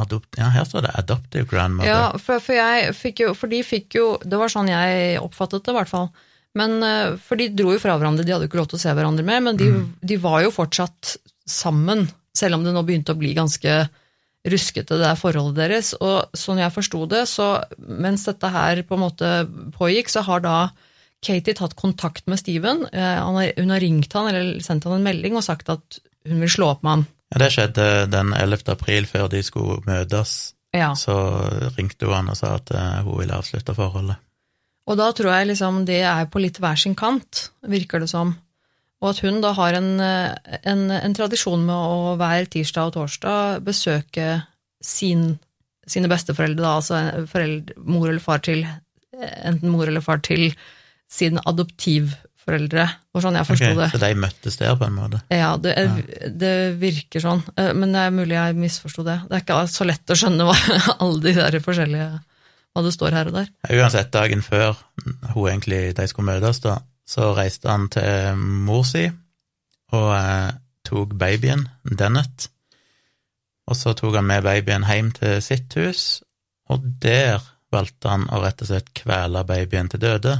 [0.00, 0.38] adopt...
[0.38, 1.90] Ja, her står det 'adoptive grandmother'.
[1.90, 5.64] Ja, for, for jeg fikk jo For de fikk jo Det var sånn jeg oppfattet
[5.64, 6.08] det, i hvert fall.
[6.58, 8.82] Men eh, For de dro jo fra hverandre, de hadde jo ikke lov til å
[8.82, 9.70] se hverandre mer, men de,
[10.02, 13.80] de var jo fortsatt sammen, selv om det nå begynte å bli ganske
[14.48, 15.92] ruskete, det der forholdet deres.
[16.00, 19.32] Og sånn jeg forsto det, så mens dette her på en måte
[19.76, 20.56] pågikk, så har da
[21.20, 22.86] Katie tatt kontakt med Steven.
[22.92, 26.00] Eh, Han har, hun har ringt han eller sendt han en melding og sagt at
[26.28, 27.04] hun vil slå opp med han.
[27.30, 28.64] Ja, det skjedde den 11.
[28.72, 30.54] april, før de skulle møtes.
[30.74, 30.94] Ja.
[30.98, 31.14] Så
[31.76, 34.18] ringte hun han og sa at eh, hun ville avslutte forholdet.
[34.88, 38.34] Og da tror jeg liksom det er på litt hver sin kant, virker det som.
[39.00, 42.96] Og at hun da har en, eh, en, en tradisjon med å hver tirsdag og
[42.98, 44.42] torsdag besøke
[44.84, 45.38] sin,
[45.88, 48.64] sine besteforeldre, da, altså foreldre, mor eller far til
[49.20, 50.50] enten mor eller far til
[51.10, 53.88] sine adoptivforeldre, og sånn jeg forsto okay, det.
[53.92, 55.22] Så de møttes der, på en måte?
[55.34, 59.20] Ja, det, er, det virker sånn, Eh, men det er mulig jeg misforsto det.
[59.28, 60.56] Det er ikke så lett å skjønne hva
[61.02, 62.10] alle de der forskjellige
[62.74, 63.50] hva det står her og der.
[63.74, 64.78] Uansett, dagen før
[65.34, 66.78] hun egentlig, de skulle møtes, da,
[67.08, 69.08] så reiste han til mor si
[69.90, 70.50] og eh,
[70.86, 72.46] tok babyen, Dennett,
[73.70, 76.04] og så tok han med babyen hjem til sitt hus,
[76.70, 77.42] og der
[77.74, 80.36] valgte han å rett og slett kvele babyen til døde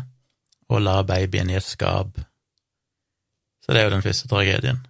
[0.71, 2.19] og la babyen i et skap.
[3.61, 4.81] Så det er jo den første tragedien.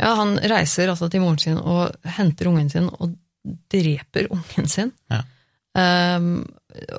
[0.00, 3.14] Ja, han reiser altså til moren sin og henter ungen sin og
[3.70, 4.90] dreper ungen sin.
[5.10, 5.22] Ja.
[5.78, 6.42] Ehm,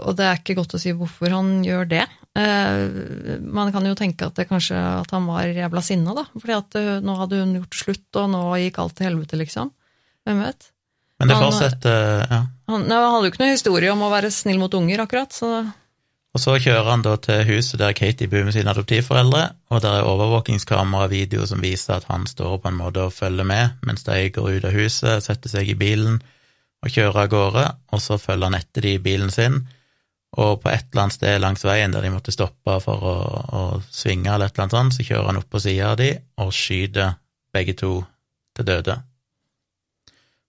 [0.02, 2.04] og det er ikke godt å si hvorfor han gjør det.
[2.34, 6.26] Uh, man kan jo tenke at det kanskje at han var jævla sinna, da.
[6.34, 9.70] Fordi at eh, nå hadde hun gjort slutt, og nå gikk alt til helvete, liksom.
[10.26, 10.70] Hvem vet?
[11.22, 12.42] Men det fortsetter, ja.
[12.72, 15.34] Han, nei, han hadde jo ikke noe historie om å være snill mot unger, akkurat,
[15.36, 15.52] så
[16.34, 20.00] Og så kjører han da til huset der Katie bor med sine adoptivforeldre, og der
[20.00, 24.32] er overvåkingskamera-video som viser at han står på en måte og følger med mens de
[24.34, 26.18] går ut av huset, setter seg i bilen
[26.84, 27.64] og kjører av gårde,
[27.96, 29.62] og så følger han etter de i bilen sin,
[30.34, 33.16] og på et eller annet sted langs veien der de måtte stoppe for å,
[33.54, 36.10] å svinge eller et eller annet sånt, så kjører han opp på sida av de
[36.42, 37.18] og skyter
[37.54, 37.94] begge to
[38.58, 38.98] til døde.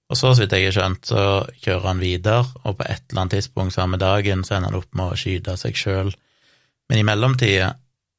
[0.09, 1.23] Og så, så vidt jeg har skjønt, så
[1.61, 4.91] kjører han videre, og på et eller annet tidspunkt samme dagen så ender han opp
[4.97, 6.13] med å skyte seg sjøl.
[6.89, 7.75] Men i mellomtida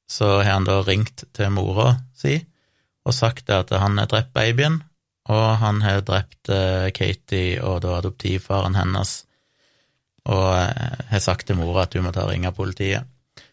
[0.10, 2.40] så har han da ringt til mora si
[3.06, 4.80] og sagt at han har drept babyen,
[5.30, 9.14] og han har drept eh, Katie og da adoptivfaren hennes,
[10.30, 13.08] og eh, har sagt til mora at hun må ta og ringe politiet.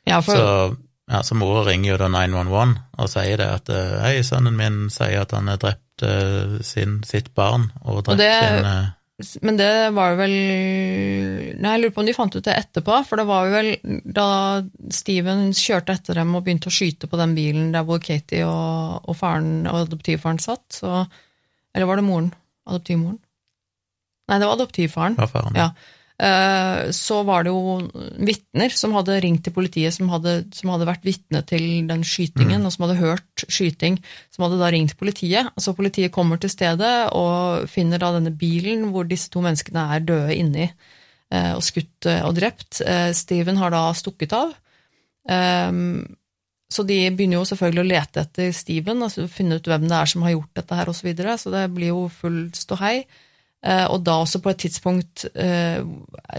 [0.09, 0.77] Ja, for Så,
[1.13, 4.83] ja, så mora ringer jo da 911 og sier det at eh, hei, sønnen min
[4.93, 6.05] sier at han har drept
[6.67, 8.33] sin, sitt barn og drept det-
[9.23, 12.97] sin Men det var vel Nei, jeg lurer på om de fant ut det etterpå,
[13.07, 13.69] for det var vel
[14.03, 14.27] da
[14.91, 19.05] Steven kjørte etter dem og begynte å skyte på den bilen der hvor Katie og,
[19.07, 21.05] og faren og adoptivfaren satt, så
[21.75, 22.31] Eller var det moren?
[22.69, 23.19] Adoptivmoren?
[24.29, 25.19] Nei, det var adoptivfaren.
[25.19, 25.73] Ja, faren Ja.
[26.23, 27.89] Eh, Så var det jo
[28.23, 32.65] vitner som hadde ringt til politiet, som hadde, som hadde vært vitne til den skytingen,
[32.65, 33.99] og som hadde hørt skyting,
[34.31, 35.51] som hadde da ringt politiet.
[35.59, 40.01] Så politiet kommer til stedet og finner da denne bilen hvor disse to menneskene er
[40.07, 40.71] døde inni,
[41.33, 42.83] eh, og skutt eh, og drept.
[43.17, 44.55] Steven har da stukket av.
[46.73, 50.09] Så de begynner jo selvfølgelig å lete etter Steven, altså finne ut hvem det er
[50.09, 51.03] som har gjort dette her, osv.
[51.03, 51.37] Så, videre.
[51.41, 53.03] så det blir jo full ståhei.
[53.63, 55.83] Eh, Og da også på et tidspunkt eh,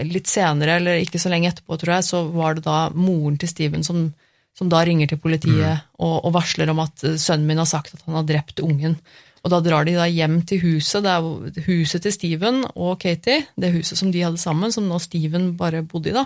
[0.04, 3.48] litt senere, eller ikke så lenge etterpå, tror jeg, så var det da moren til
[3.48, 4.08] Steven som,
[4.56, 7.94] som da ringer til politiet og, og varsler om at eh, sønnen min har sagt
[7.96, 8.98] at han har drept ungen.
[9.44, 13.44] Og da drar de da hjem til huset, det er huset til Steven og Katie,
[13.60, 16.24] det huset som de hadde sammen, som nå Steven bare bodde i, da.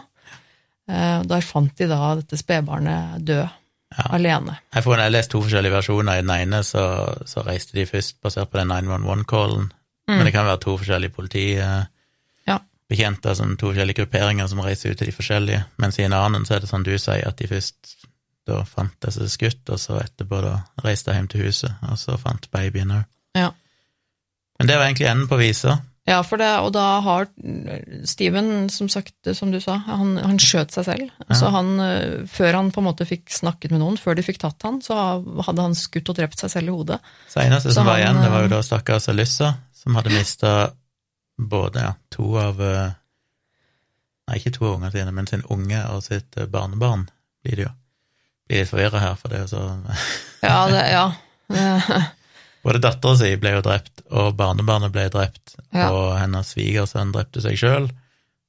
[1.26, 3.57] Der fant de da dette spedbarnet død,
[3.96, 4.56] alene.
[4.74, 6.18] Jeg får jeg lest to forskjellige versjoner.
[6.18, 6.82] I den ene så,
[7.26, 9.70] så reiste de først basert på den 911-callen,
[10.08, 13.34] men det kan være to forskjellige politibetjenter, Ja.
[13.34, 16.54] som to forskjellige grupperinger som reiser ut til de forskjellige, mens i en annen så
[16.56, 17.96] er det sånn du sier, at de først
[18.48, 22.16] da fant disse skutt, og så etterpå da reiste de hjem til huset, og så
[22.16, 23.04] fant babyen òg.
[23.36, 23.50] Ja.
[24.58, 25.76] Men det var egentlig enden på visa.
[26.08, 27.26] Ja, det, og da har
[28.08, 31.10] Steven, som sagt, som du sa, han, han skjøt seg selv.
[31.36, 34.40] Så han, eh, før han på en måte fikk snakket med noen, før de fikk
[34.40, 34.96] tatt han, så
[35.44, 37.00] hadde han skutt og drept seg selv i hodet.
[37.28, 40.54] Så eneste som var igjen, det var jo eh, da stakkars Alyssa, som hadde mista
[41.36, 42.96] både ja, to av eh,
[44.28, 47.06] Nei, ikke to av ungene sine, men sin unge og sitt barnebarn,
[47.44, 47.70] blir det jo.
[48.48, 49.62] Blir litt forvirra her, for det er jo så
[50.44, 51.06] Ja, det, ja.
[52.68, 55.88] Både dattera si ble jo drept, og barnebarnet ble drept, Ja.
[55.92, 57.88] og hennes svigersønn drepte seg sjøl.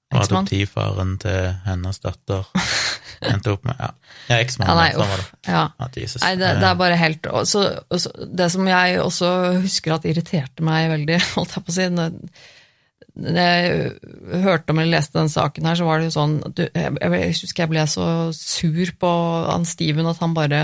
[0.09, 2.47] Og adoptivfaren til hennes datter
[3.29, 3.89] endte opp med Ja,
[4.31, 4.71] ja eksmannen.
[4.71, 5.65] Ja, nei, sånn uff, ja.
[5.77, 6.21] Ja, Jesus.
[6.23, 9.97] Nei, det, det er bare helt og så, og så, Det som jeg også husker
[9.97, 11.89] at irriterte meg veldig, holdt jeg på å si
[13.19, 16.93] når jeg hørte om eller leste den saken her, så var det jo sånn jeg,
[17.03, 18.05] jeg husker jeg ble så
[18.35, 19.11] sur på
[19.49, 20.61] han Steven at han bare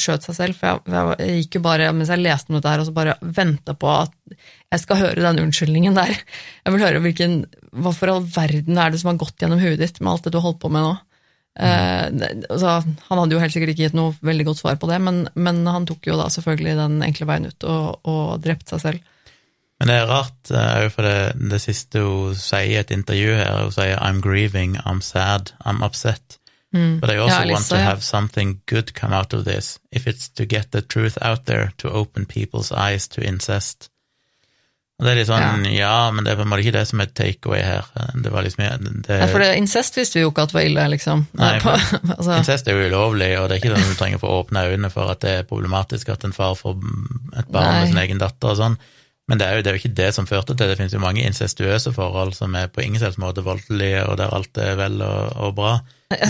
[0.00, 0.58] skjøt seg selv.
[0.58, 3.16] For jeg, jeg, gikk jo bare, mens jeg leste om dette her, og så bare
[3.22, 6.14] venta på at jeg skal høre den unnskyldningen der.
[6.64, 7.42] Jeg vil høre hvilken
[7.74, 10.34] Hva for all verden er det som har gått gjennom huet ditt med alt det
[10.34, 10.92] du har holdt på med nå?
[11.54, 12.04] Eh,
[12.50, 15.24] altså, han hadde jo helt sikkert ikke gitt noe veldig godt svar på det, men,
[15.34, 19.10] men han tok jo da selvfølgelig den enkle veien ut og, og drepte seg selv.
[19.82, 23.66] Men det er rart, òg for det, det siste hun sier i et intervju her,
[23.66, 26.38] hun sier 'I'm grieving, I'm sad, I'm upset'.
[27.00, 27.46] But I also Mm.
[27.48, 30.82] Ja, want to have something good come out of this, if it's to get the
[30.82, 33.88] truth out there, to open people's eyes to incest.
[34.98, 37.00] Og det er litt sånn, ja, men det er på en måte ikke det som
[37.02, 37.82] er takeaway her.
[38.14, 38.62] Det var liksom
[39.02, 41.24] det, Ja, for det, incest visste vi jo ikke at var ille, liksom.
[41.34, 41.74] Nei, På-
[42.14, 44.62] altså, Incest er jo ulovlig, og det er ikke sånn du trenger å få åpne
[44.70, 46.76] øynene for at det er problematisk at en far får
[47.38, 47.80] et barn Nei.
[47.80, 48.78] med sin egen datter og sånn.
[49.24, 50.66] Men det er, jo, det er jo ikke det som førte til det.
[50.74, 54.34] Det finnes jo mange incestuøse forhold som er på ingen selvs måte voldelige, og der
[54.36, 55.70] alt er vel og, og bra.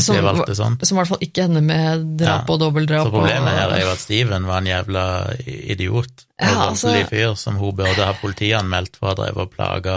[0.01, 0.15] Som,
[0.55, 0.77] sånn.
[0.87, 2.53] som i hvert fall ikke ender med drap Ja.
[2.55, 3.09] og dobbeltdrap.
[3.09, 5.03] Så problemet og, her er jo at Steven var en jævla
[5.45, 9.43] idiot og Ja, altså- voldelig fyr som hun burde ha politianmeldt for å ha drevet
[9.43, 9.97] og plaga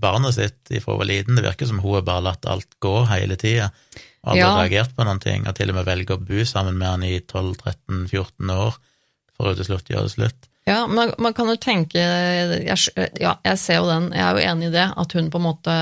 [0.00, 1.34] barnet sitt fra hun var liten.
[1.36, 3.72] Det virker som hun har bare latt alt gå hele tida,
[4.24, 4.54] aldri Ja.
[4.62, 7.18] reagert på noen ting, og til og med velger å bo sammen med han i
[7.20, 8.78] 12-13-14 år
[9.36, 10.48] for å til slutt gjøre det slutt.
[10.68, 12.66] Ja, man, man kan jo tenke jeg,
[13.20, 15.46] Ja, jeg ser jo den, jeg er jo enig i det, at hun på en
[15.46, 15.76] måte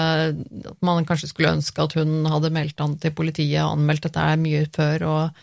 [0.71, 4.29] At man kanskje skulle ønske at hun hadde meldt han til politiet og anmeldt dette
[4.43, 5.43] mye før og,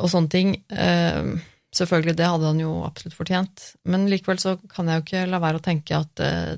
[0.00, 0.56] og sånne ting.
[0.72, 1.36] Uh,
[1.76, 3.64] selvfølgelig, det hadde han jo absolutt fortjent.
[3.90, 6.54] Men likevel så kan jeg jo ikke la være å tenke at uh,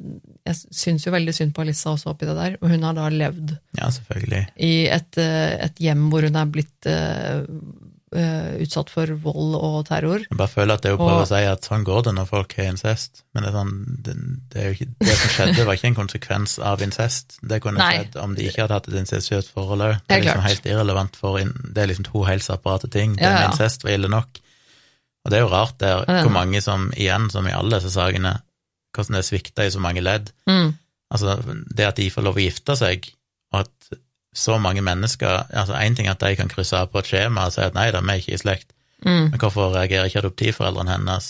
[0.48, 3.08] jeg syns jo veldig synd på Alissa også oppi det der, og hun har da
[3.12, 3.90] levd Ja,
[4.56, 7.42] i et, eh, et hjem hvor hun er blitt eh,
[8.12, 10.22] utsatt for vold og terror.
[10.24, 12.14] Jeg bare føler at det er jo prøver Og- å si at sånn går det
[12.14, 14.14] når folk har incest, men det sånn, det,
[14.54, 17.38] det, ikke, det som skjedde, var ikke en konsekvens av incest.
[17.42, 17.90] Det kunne Nei.
[18.04, 20.00] skjedd om de ikke hadde hatt et incestuøst forhold òg.
[20.08, 20.48] Det er liksom klart.
[20.48, 23.16] helt irrelevant for in, Det er liksom to helt separate ting.
[23.16, 24.40] Det Ja, med incest var ille nok.
[25.24, 27.92] Og det er jo rart der, er hvor mange som, igjen, som i alle disse
[27.92, 28.40] sakene,
[28.96, 30.30] hvordan det svikter i så mange ledd.
[30.48, 30.74] Mm.
[31.12, 31.36] Altså,
[31.74, 33.10] det at de får lov å gifte seg,
[34.34, 37.46] så mange mennesker altså Én ting er at de kan krysse av på et skjema
[37.48, 38.72] og si at nei da, vi er ikke i slekt,
[39.06, 39.30] Mm.
[39.30, 41.26] men hvorfor reagerer ikke adoptivforeldrene hennes?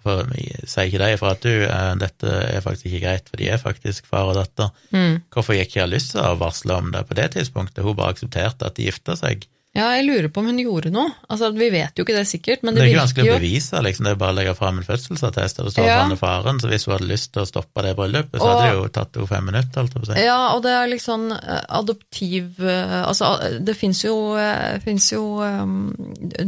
[0.00, 0.30] Hvorfor
[0.64, 3.58] sier ikke de ifra at du, eh, dette er faktisk ikke greit, for de er
[3.60, 4.70] faktisk far og datter?
[4.92, 5.18] Mm.
[5.28, 7.84] Hvorfor gikk ikke Alyssa og varsla om det på det tidspunktet?
[7.84, 9.44] Hun bare aksepterte at de gifta seg.
[9.76, 11.10] Ja, jeg lurer på om hun gjorde noe.
[11.28, 13.80] Altså, Vi vet jo ikke det sikkert, men Det det, er ikke vanskelig å bevise,
[13.84, 14.06] liksom.
[14.06, 15.98] det er bare å legge fram en fødselsattest og det står Ja.
[16.08, 18.70] er faren, så hvis hun hadde lyst til å stoppe det bryllupet, så Og- hadde
[18.70, 20.24] det jo tatt henne fem minutter, holdt jeg på å si.
[20.24, 25.22] Ja, og det er liksom eh, adoptiv eh, Altså, det fins jo, eh, finnes jo
[25.42, 25.92] um,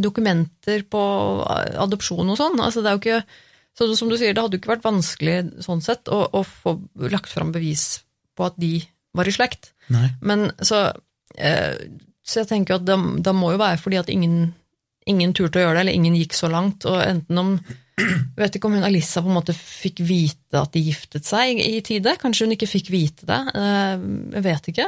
[0.00, 1.02] dokumenter på
[1.50, 2.58] eh, adopsjon og sånn.
[2.64, 3.24] Altså, det er jo ikke
[3.78, 6.72] så Som du sier, det hadde jo ikke vært vanskelig sånn sett å, å få
[7.12, 8.00] lagt fram bevis
[8.36, 8.80] på at de
[9.14, 9.70] var i slekt.
[9.94, 10.08] Nei.
[10.20, 10.80] Men så
[11.38, 11.76] eh,
[12.28, 14.50] Så jeg tenker at det, må jo være fordi at ingen,
[15.08, 16.84] ingen turte å gjøre det, eller ingen gikk så langt.
[16.88, 17.54] Og enten om
[17.98, 21.58] Jeg vet ikke om hun Alissa på en måte fikk vite at de giftet seg
[21.58, 22.12] i tide.
[22.20, 23.38] Kanskje hun ikke fikk vite det.
[23.58, 24.04] eh,
[24.36, 24.86] Jeg vet ikke.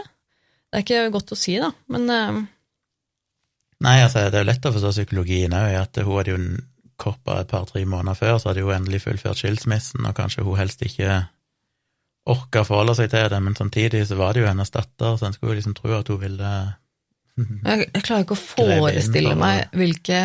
[0.71, 1.73] Det er ikke godt å si, da.
[1.91, 2.39] Men eh,
[3.81, 6.41] Nei, altså, det er lett å forstå psykologien òg, at hun hadde jo
[7.01, 10.85] korpa et par-tre måneder før, så hadde hun endelig fullført skilsmissen, og kanskje hun helst
[10.85, 11.23] ikke
[12.29, 15.27] orka å forholde seg til det, men samtidig så var det jo hennes datter, så
[15.27, 16.51] en skulle liksom tro at hun ville
[17.65, 20.21] jeg, jeg klarer ikke å forestille meg hvilke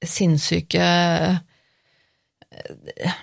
[0.00, 0.86] sinnssyke
[2.50, 3.18] eh,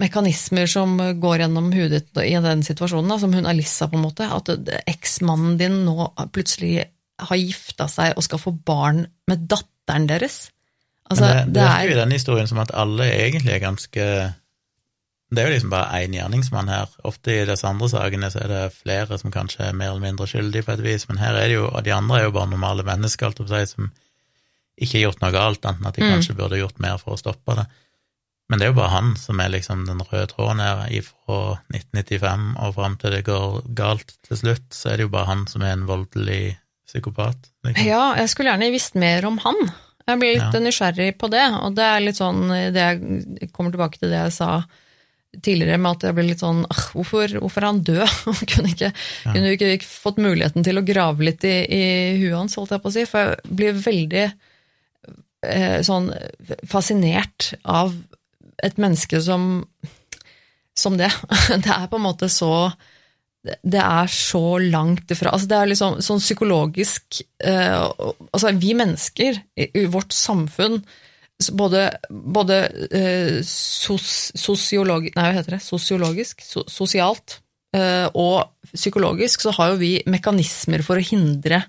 [0.00, 4.06] mekanismer som går gjennom hudet ditt i den situasjonen, da, som hun Alissa, på en
[4.06, 4.26] måte.
[4.26, 4.50] At
[4.90, 6.88] eksmannen din nå plutselig
[7.22, 10.48] har gifta seg og skal få barn med datteren deres.
[11.04, 13.54] Altså, Men det, det det virker jo den i denne historien som at alle egentlig
[13.54, 14.08] er ganske
[15.34, 16.88] Det er jo liksom bare én gjerningsmann her.
[17.04, 20.26] Ofte i disse andre sakene så er det flere som kanskje er mer eller mindre
[20.30, 22.50] skyldige på et vis, men her er det jo, og de andre er jo bare
[22.50, 23.90] normale mennesker, alt seg som
[24.80, 26.12] ikke har gjort noe galt, enten at de Mm.
[26.16, 27.66] kanskje burde gjort mer for å stoppe det.
[28.50, 32.56] Men det er jo bare han som er liksom den røde tråden her fra 1995
[32.60, 35.62] og fram til det går galt til slutt, så er det jo bare han som
[35.62, 36.56] er en voldelig
[36.86, 37.48] psykopat.
[37.64, 37.86] Liksom.
[37.86, 39.56] Ja, jeg skulle gjerne visst mer om han.
[40.06, 40.60] Jeg blir litt Ja.
[40.60, 42.74] nysgjerrig på det, og det er litt sånn det
[43.40, 44.64] Jeg kommer tilbake til det jeg sa
[45.42, 46.62] tidligere, med at jeg ble litt sånn
[46.92, 48.16] hvorfor, hvorfor er han død?
[48.52, 48.90] kunne, ikke,
[49.24, 51.84] kunne vi ikke fått muligheten til å grave litt i, i
[52.22, 53.06] huet hans, holdt jeg på å si?
[53.10, 56.10] For jeg blir veldig eh, sånn
[56.70, 57.94] fascinert av
[58.64, 59.64] et menneske som
[60.74, 61.10] som det.
[61.64, 62.72] Det er på en måte så
[63.44, 67.74] det er så langt ifra altså Det er liksom sånn psykologisk eh,
[68.32, 70.78] Altså, vi mennesker i, i vårt samfunn,
[71.52, 75.62] både, både eh, sos, sosiolog, nei, hva heter det?
[75.64, 77.38] sosiologisk, so, sosialt
[77.76, 81.62] eh, og psykologisk, så har jo vi mekanismer for å hindre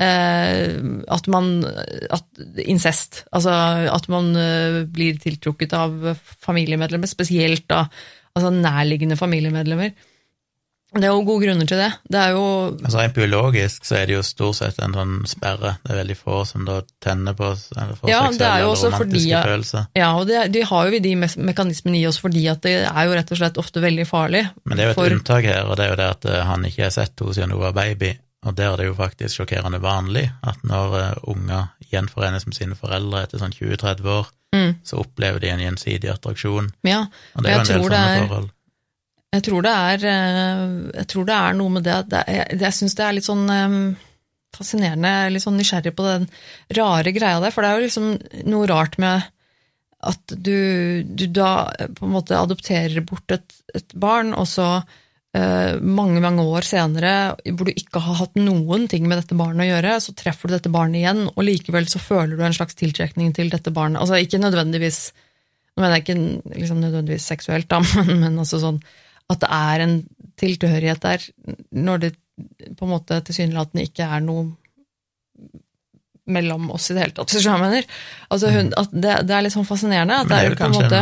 [0.00, 0.78] eh,
[1.16, 3.24] at man at Incest.
[3.32, 3.54] Altså
[3.92, 6.12] at man eh, blir tiltrukket av
[6.44, 7.86] familiemedlemmer, spesielt da
[8.32, 9.92] altså nærliggende familiemedlemmer.
[10.94, 11.90] Det er jo gode grunner til det.
[12.12, 12.42] Det er jo
[12.84, 15.76] Altså Rent biologisk så er det jo stort sett en sånn sperre.
[15.84, 19.46] Det er veldig få som da tenner på eller får Ja, seksuelle eller romantiske at-
[19.48, 19.86] følelser.
[19.96, 23.14] Ja, og det, de har jo de mekanismene i oss fordi at det er jo
[23.16, 24.44] rett og slett ofte veldig farlig.
[24.64, 26.44] Men det er jo et for, unntak her, og det er jo det at eh,
[26.44, 28.12] han ikke har sett henne siden hun var baby.
[28.44, 32.74] Og der er det jo faktisk sjokkerende vanlig at når eh, unger gjenforenes med sine
[32.76, 34.74] foreldre etter sånn 20-30 år, Mm.
[34.84, 36.66] så opplever de en gjensidig attraksjon.
[36.84, 38.50] Ja, Og det er jo en del sånne forhold.
[39.32, 40.64] Jeg tror det er eh,
[41.00, 43.76] Jeg tror det er noe med det Jeg, jeg syns det er litt sånn eh,
[44.52, 46.26] fascinerende, litt sånn nysgjerrig på den
[46.76, 48.10] rare greia der, for det er jo liksom
[48.52, 49.30] noe rart med
[50.02, 55.78] at du, du da på en måte adopterer bort et, et barn, og så eh,
[55.80, 57.12] mange, mange år senere,
[57.54, 60.56] hvor du ikke har hatt noen ting med dette barnet å gjøre, så treffer du
[60.58, 64.02] dette barnet igjen, og likevel så føler du en slags tiltrekning til dette barnet.
[64.02, 65.04] Altså ikke nødvendigvis
[65.72, 68.82] Nå mener jeg ikke liksom nødvendigvis seksuelt, da, men, men altså sånn
[69.32, 69.94] at det er en
[70.42, 71.24] tilhørighet der
[71.76, 72.12] når det
[72.78, 74.50] på en måte tilsynelatende ikke er noe
[76.32, 78.02] mellom oss i det hele tatt, hvis du skjønner hva jeg mener.
[78.32, 80.20] Altså, hun, at det, det er litt sånn fascinerende.
[80.22, 80.30] At Mm.
[80.30, 81.00] Det er det er på en måte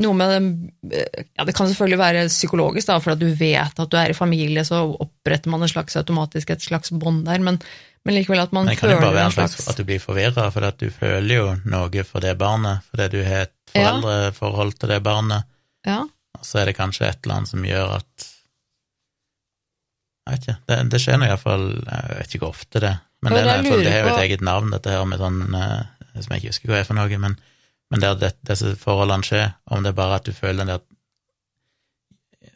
[0.00, 1.04] noe med det
[1.36, 4.16] Ja, det kan selvfølgelig være psykologisk, da, for at du vet at du er i
[4.16, 7.58] familie, så oppretter man et slags automatisk et slags bånd der, men,
[8.04, 9.68] men likevel at man føler Men det kan jo bare være en en slags slags
[9.72, 13.20] at du blir forvirra, for at du føler jo noe for det barnet, fordi du
[13.26, 15.48] har et foreldreforhold til det barnet,
[15.86, 16.04] Ja.
[16.40, 18.26] Og så er det kanskje et eller annet som gjør at
[20.26, 20.58] Jeg vet ikke.
[20.70, 23.92] Det, det skjer nå iallfall Jeg vet ikke hvor ofte det Men det, er det
[23.92, 25.82] har jo et eget navn, dette her med sånn eh,
[26.20, 27.34] Som jeg ikke husker hva er for noe, men,
[27.92, 30.86] men der det, disse forholdene skjer, om det er bare at du føler den der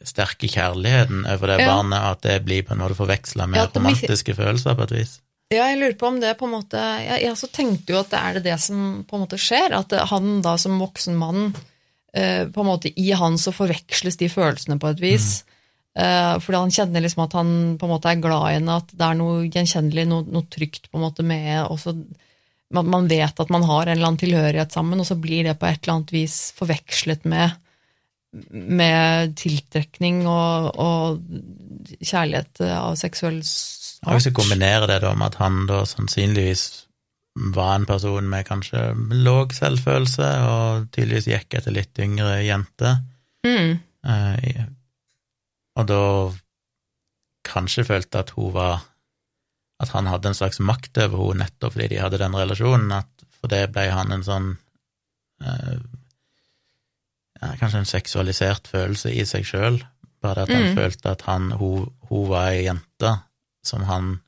[0.05, 1.67] sterke kjærligheten over det Ja.
[1.71, 4.91] barnet, at det blir på en måte forveksla med Ja, romantiske blir- følelser på et
[4.99, 5.13] vis.
[5.53, 8.09] Ja, jeg lurer på om det på en måte Jeg, jeg så tenkte jo at
[8.09, 11.53] det er det det som på en måte skjer, at han da som voksen mann
[12.53, 15.29] på en måte I han så forveksles de følelsene på et vis.
[15.95, 17.49] Eh, fordi han kjenner liksom at han
[17.79, 20.89] på en måte er glad i henne, at det er noe gjenkjennelig, noe, noe trygt
[20.91, 21.95] på en måte med og så
[22.75, 25.53] man, man vet at man har en eller annen tilhørighet sammen, og så blir det
[25.61, 27.61] på et eller annet vis forvekslet med
[28.51, 34.09] med tiltrekning og, og kjærlighet av seksuell art.
[34.09, 36.65] Og hvis vi kombinerer det da med at han da sannsynligvis
[37.35, 38.81] var en person med kanskje
[39.11, 43.01] låg selvfølelse, og tydeligvis gikk etter litt yngre jenter,
[43.45, 43.79] Mm.
[44.07, 44.65] eh,
[45.75, 45.99] og da
[47.45, 48.81] kanskje følte at hun var
[49.77, 53.09] At han hadde en slags makt over henne nettopp fordi de hadde den relasjonen, at
[53.41, 54.57] for det ble han en sånn
[55.43, 55.75] eh,
[57.59, 59.81] Kanskje en seksualisert følelse i seg sjøl,
[60.23, 60.75] bare at han Mm.
[60.77, 63.11] følte at han, hun, hun var ei jente
[63.63, 64.21] som han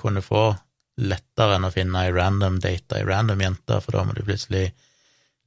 [0.00, 0.56] kunne få
[0.98, 4.68] lettere enn å finne ei random date, ei random jente, for da må du plutselig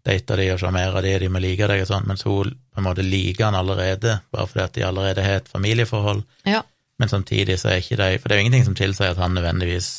[0.08, 2.86] date de og sjarmere de, de må like deg og sånn, mens hun på en
[2.86, 6.24] måte liker han allerede, bare fordi at de allerede har et familieforhold.
[6.48, 6.62] Ja.
[7.00, 9.36] Men samtidig så er ikke de For det er jo ingenting som tilsier at han
[9.38, 9.90] nødvendigvis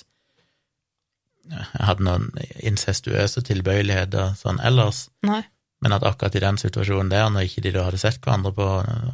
[1.80, 2.26] hadde noen
[2.68, 5.40] incestuøse tilbøyeligheter sånn ellers, Nei.
[5.80, 8.66] men at akkurat i den situasjonen der, når ikke de da hadde sett hverandre på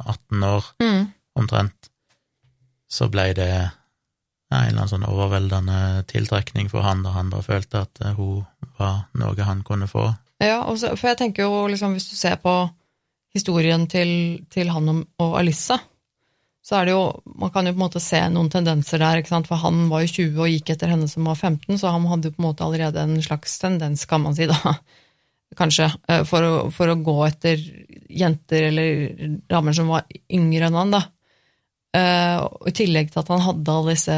[0.05, 1.05] 18 år Mm.
[1.39, 1.89] omtrent,
[2.91, 3.71] så ble det
[4.61, 8.45] en eller annen sånn overveldende tiltrekning for han, da han bare følte at eh, hun
[8.79, 10.09] var noe han kunne få.
[10.43, 12.53] Ja, også, for jeg tenker jo liksom, hvis du ser på
[13.35, 14.09] historien til,
[14.51, 15.79] til han og, og Alissa,
[16.65, 17.03] så er det jo,
[17.37, 20.01] man kan jo på en måte se noen tendenser der, ikke sant, for han var
[20.01, 22.47] jo 20 og gikk etter henne som var 15, så han hadde jo på en
[22.47, 24.57] måte allerede en slags tendens, kan man si da,
[25.59, 27.61] kanskje, eh, for å, for å gå etter
[28.09, 31.03] jenter eller damer som var yngre enn han da.
[31.95, 34.15] Eh, og I tillegg til at han hadde alle disse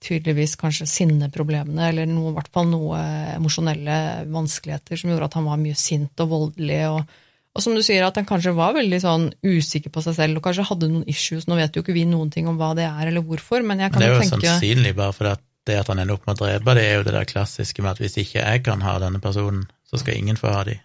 [0.00, 3.00] tydeligvis kanskje sinneproblemene, eller noe, i hvert fall noe
[3.34, 3.96] emosjonelle
[4.30, 7.18] vanskeligheter som gjorde at han var mye sint og voldelig, og,
[7.50, 10.44] Og som du sier, at han kanskje var veldig sånn usikker på seg selv, og
[10.44, 11.48] kanskje hadde noen issues.
[11.50, 13.90] Nå vet jo ikke vi noen ting om hva det er, eller hvorfor, men jeg
[13.90, 16.14] Men tenke det er jo jo tenke sannsynlig bare for at det at han ender
[16.14, 18.62] opp med å drepe, det er jo det der klassiske med at hvis ikke jeg
[18.64, 20.78] kan ha denne personen, så skal ingen få ha de.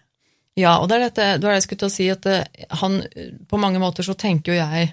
[0.58, 2.36] Ja, og det er dette, det var det jeg skulle til å si, at det,
[2.80, 3.02] han
[3.48, 4.90] På mange måter så tenker jo jeg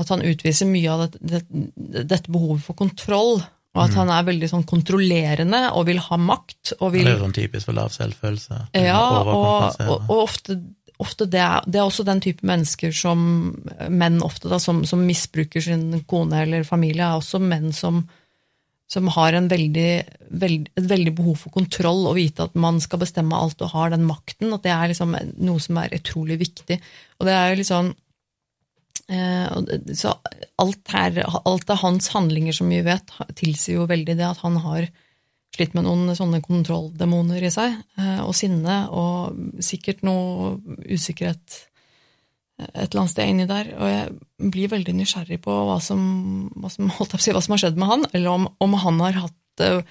[0.00, 3.40] at han utviser mye av dette, dette, dette behovet for kontroll,
[3.70, 7.36] og at han er veldig sånn kontrollerende og vil ha makt, og Det er sånn
[7.36, 8.64] typisk for lav selvfølelse.
[8.74, 9.30] Ja, og,
[9.78, 10.56] og, og ofte,
[10.98, 13.20] ofte det, er, det er også den type mennesker som
[13.86, 18.02] menn ofte da, som, som misbruker sin kone eller familie, er også menn som,
[18.90, 19.88] som har en veldig,
[20.42, 23.94] veld, et veldig behov for kontroll og vite at man skal bestemme alt og har
[23.94, 24.50] den makten.
[24.56, 26.82] At det er liksom noe som er utrolig viktig.
[27.20, 27.94] Og det er jo litt sånn
[29.10, 30.12] Så
[30.62, 34.60] alt, her, alt av hans handlinger, som vi vet, tilsier jo veldig det at han
[34.62, 34.86] har
[35.54, 40.54] slitt med noen sånne kontrolldemoner i seg, eh, og sinne, og sikkert noe
[40.86, 41.64] usikkerhet
[42.60, 43.72] et eller annet sted inni der.
[43.78, 46.02] Og jeg blir veldig nysgjerrig på hva som,
[46.60, 46.92] hva som,
[47.22, 49.82] si, hva som har skjedd med han, eller om, om han har hatt eh,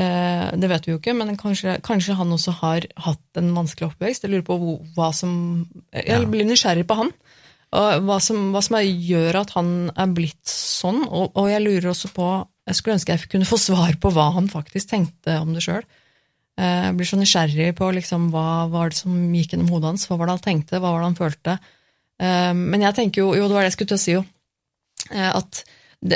[0.00, 3.92] eh, Det vet vi jo ikke, men kanskje, kanskje han også har hatt en vanskelig
[3.92, 4.26] oppvekst.
[4.26, 4.58] Jeg lurer på
[4.96, 5.32] hva som
[5.94, 7.14] Jeg blir nysgjerrig på han.
[7.70, 11.62] Og hva som, hva som er, gjør at han er blitt sånn, og, og jeg
[11.62, 12.28] lurer også på
[12.66, 15.84] Jeg skulle ønske jeg kunne få svar på hva han faktisk tenkte om det sjøl.
[16.60, 20.18] Jeg blir så nysgjerrig på liksom, hva var det som gikk gjennom hodet hans, hva
[20.20, 21.56] var det han tenkte, hva var det han følte.
[22.20, 24.24] Eh, Men jeg tenker jo, jo det var det jeg skulle til å si jo,
[25.10, 25.62] eh, at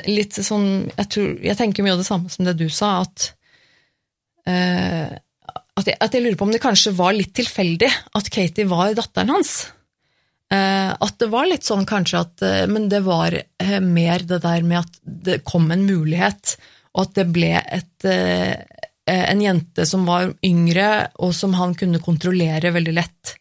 [0.09, 3.30] litt sånn, jeg, tror, jeg tenker mye av det samme som det du sa, at
[4.48, 5.14] eh,
[5.74, 8.92] at jeg, at jeg lurer på om det kanskje var litt tilfeldig at Katie var
[8.94, 9.57] datteren hans.
[10.55, 14.42] Eh, at det var litt sånn kanskje at eh, Men det var eh, mer det
[14.44, 16.57] der med at det kom en mulighet,
[16.94, 18.05] og at det ble et,
[19.11, 23.32] en jente som var yngre, og som han kunne kontrollere veldig lett.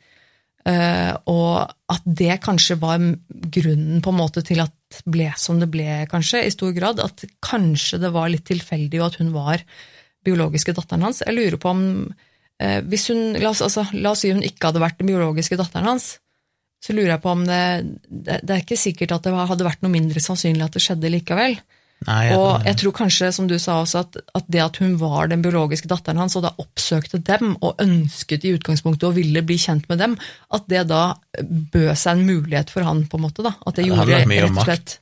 [1.30, 1.60] Og
[1.94, 5.86] at det kanskje var grunnen på en måte til at det ble som det ble,
[6.10, 7.04] kanskje, i stor grad.
[7.04, 9.62] At kanskje det var litt tilfeldig, og at hun var
[10.26, 11.22] biologiske datteren hans.
[11.22, 11.86] Jeg lurer på om
[12.58, 15.94] hvis hun, la oss, altså, la oss si hun ikke hadde vært den biologiske datteren
[15.94, 16.16] hans,
[16.84, 17.62] så lurer jeg på om det,
[18.10, 21.12] det, det er ikke sikkert at det hadde vært noe mindre sannsynlig at det skjedde
[21.14, 21.56] likevel.
[22.04, 24.98] Nei, jeg, Og jeg tror kanskje, som du sa også, at, at det at hun
[25.00, 29.44] var den biologiske datteren hans, og da oppsøkte dem, og ønsket i utgangspunktet og ville
[29.46, 30.18] bli kjent med dem,
[30.56, 31.04] at det da
[31.40, 33.46] bød seg en mulighet for han, på en måte.
[33.46, 33.56] da.
[33.64, 34.98] At det det gjorde om rett og slett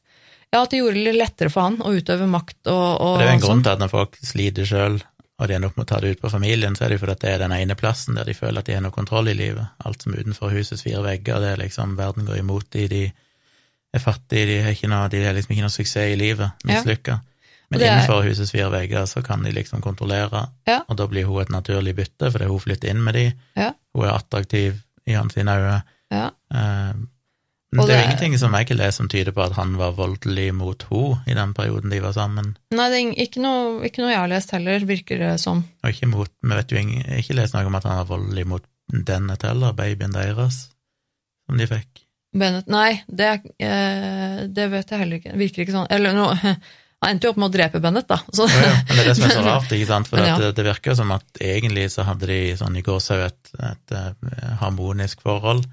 [0.52, 3.30] Ja, at det gjorde det lettere for han å utøve makt og, og det er
[3.30, 3.48] jo en sånn.
[3.48, 4.98] grunn til at når folk sliter sjøl,
[5.42, 7.02] og de ender opp med å ta det ut på familien, så er det jo
[7.08, 9.34] fordi det er den ene plassen der de føler at de har noe kontroll i
[9.34, 9.72] livet.
[9.86, 13.02] Alt som er utenfor husets fire vegger, det er liksom verden går imot de, de
[13.92, 16.84] er fattige, de har, noe, de har liksom ikke noe suksess i livet, Ja.
[17.72, 20.82] Men er- innenfor husets fire vegger så kan de liksom kontrollere, Ja.
[20.90, 23.72] og da blir hun et naturlig bytte, fordi hun flytter inn med de, Ja.
[23.96, 24.76] hun er attraktiv
[25.08, 25.82] i hans øyne.
[26.12, 26.30] Ja.
[26.54, 26.94] Eh,
[27.80, 29.78] Og det er jo det- ingenting som jeg ikke leser som tyder på at han
[29.80, 32.58] var voldelig mot henne i den perioden de var sammen.
[32.76, 35.64] Nei, det er ikke noe, ikke noe jeg har lest heller, virker det som.
[35.84, 38.46] Og ikke mot Vi vet jo har ikke lest noe om at han var voldelig
[38.48, 40.68] mot Dennet heller, babyen deres,
[41.48, 42.02] som de fikk.
[42.36, 45.36] Bennett Nei, det, eh, det vet jeg heller ikke.
[45.40, 45.92] Virker ikke sånn.
[45.92, 46.28] Eller nå
[47.02, 48.20] Han endte jo opp med å drepe Bennett, da.
[48.30, 48.74] Så, Ja, ja.
[48.86, 50.10] Men det er det som er så rart, ikke sant?
[50.12, 50.36] For Men ja.
[50.38, 54.28] det, det virker som at egentlig så hadde de sånn i gårsau et, et, et,
[54.60, 55.66] harmonisk forhold,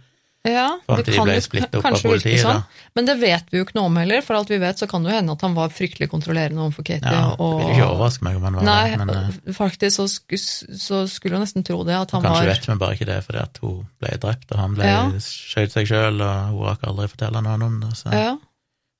[0.52, 2.40] ja, det til de ble splittet opp av politiet.
[2.42, 2.62] sånn.
[2.62, 2.88] da.
[2.98, 4.22] Men det vet vi jo ikke noe om heller.
[4.26, 6.86] For alt vi vet, så kan det jo hende at han var fryktelig kontrollerende overfor
[6.88, 7.12] Katie.
[7.14, 10.08] Ja, det vil ikke overraske meg om han var Nei, det, men eh, faktisk så,
[10.08, 13.20] så skulle hun nesten tro det, at han kanskje var vet vi bare ikke det
[13.28, 15.00] fordi at hun ble drept, og han ble Ja.
[15.22, 17.94] skjøt seg sjøl, og hun rakk aldri fortelle noen om det.
[17.98, 18.36] Så ja,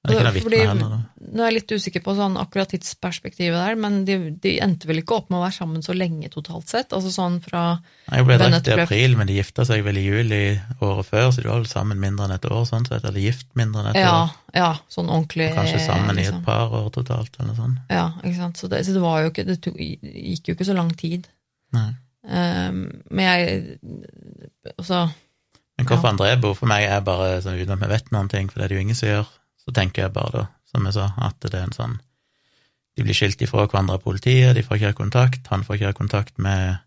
[0.09, 3.75] det kan jeg fordi- henne, Nå er jeg litt usikker på sånn akkurat tidsperspektivet der,
[3.77, 6.95] men de, de endte vel ikke opp med å være sammen så lenge totalt sett?
[6.97, 10.07] Altså sånn fra Nei, Hun ble drept i april, men de gifta seg vel i
[10.07, 10.41] juli
[10.81, 13.47] året før, så de var vel sammen mindre enn et år, sånn sett, eller gift
[13.55, 14.33] mindre enn et Ja, år.
[14.55, 16.39] ja sånn ordentlig Og kanskje sammen i liksom.
[16.39, 17.79] et par år totalt, eller sånn.
[17.91, 18.57] Ja, ikke sant.
[18.57, 21.29] Så det, så det var jo ikke Det tok, gikk jo ikke så lang tid.
[21.73, 21.91] Nei.
[22.29, 23.79] Um, men jeg
[24.79, 25.11] Altså
[25.79, 26.09] Men hvorfor Ja.
[26.11, 28.59] han dreper henne, for meg er bare sånn uten at vi vet noen ting, for
[28.59, 29.27] det er det jo ingen som gjør,
[29.69, 31.97] så tenker jeg bare da, som jeg sa, at det er en sånn
[32.99, 35.91] De blir skilt ifra hverandre av politiet, de får ikke ha kontakt, han får ikke
[35.93, 36.79] ha kontakt med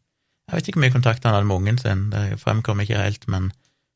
[0.50, 3.28] Jeg vet ikke hvor mye kontakt han hadde med ungen sin, det fremkom ikke helt,
[3.32, 3.52] men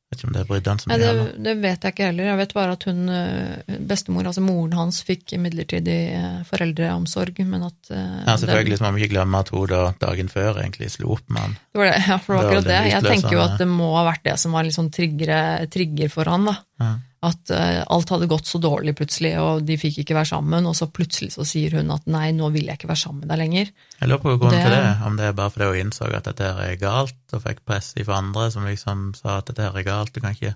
[0.05, 1.29] jeg vet ikke om det brydde han så Nei, mye det, heller.
[1.47, 2.27] det vet jeg ikke heller.
[2.29, 7.65] Jeg vet bare at hun eh, bestemor, altså moren hans, fikk midlertidig eh, foreldreomsorg, men
[7.65, 10.91] at eh, Ja, selvfølgelig, så må vi ikke glemme at hun da dagen før egentlig
[10.93, 11.57] slo opp med han.
[11.73, 12.77] Det var det, ja, for det var akkurat det.
[12.93, 15.33] Jeg tenker jo at det må ha vært det som var litt sånn trigger,
[15.73, 16.55] trigger for han, da.
[16.85, 16.91] Ja.
[17.25, 20.75] At eh, alt hadde gått så dårlig plutselig, og de fikk ikke være sammen, og
[20.77, 23.41] så plutselig så sier hun at nei, nå vil jeg ikke være sammen med deg
[23.41, 23.71] lenger.
[24.01, 26.27] Jeg lurer på grunnen Det- til det, om det er bare fordi hun innså at
[26.29, 29.79] dette her er galt, og fikk press fra andre som liksom sa at dette her
[29.79, 30.55] er galt, du kan ikke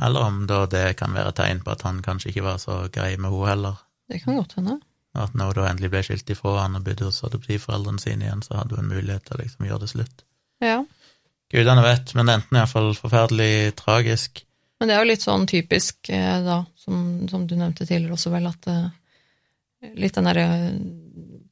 [0.00, 3.16] Eller om da det kan være tegn på at han kanskje ikke var så grei
[3.16, 3.80] med henne heller.
[4.08, 4.76] Det kan godt hende.
[5.18, 8.60] At når hun endelig ble skilt ifra han og bodde hos adoptivforeldrene sine igjen, så
[8.60, 10.22] hadde hun en mulighet til å liksom gjøre det slutt.
[10.62, 10.84] Ja.
[11.50, 14.44] Gudene vet, men enten er iallfall forferdelig tragisk.
[14.78, 18.30] Men det er jo litt sånn typisk, eh, da, som, som du nevnte tidligere også,
[18.30, 18.84] vel, at eh,
[19.98, 20.46] litt den derre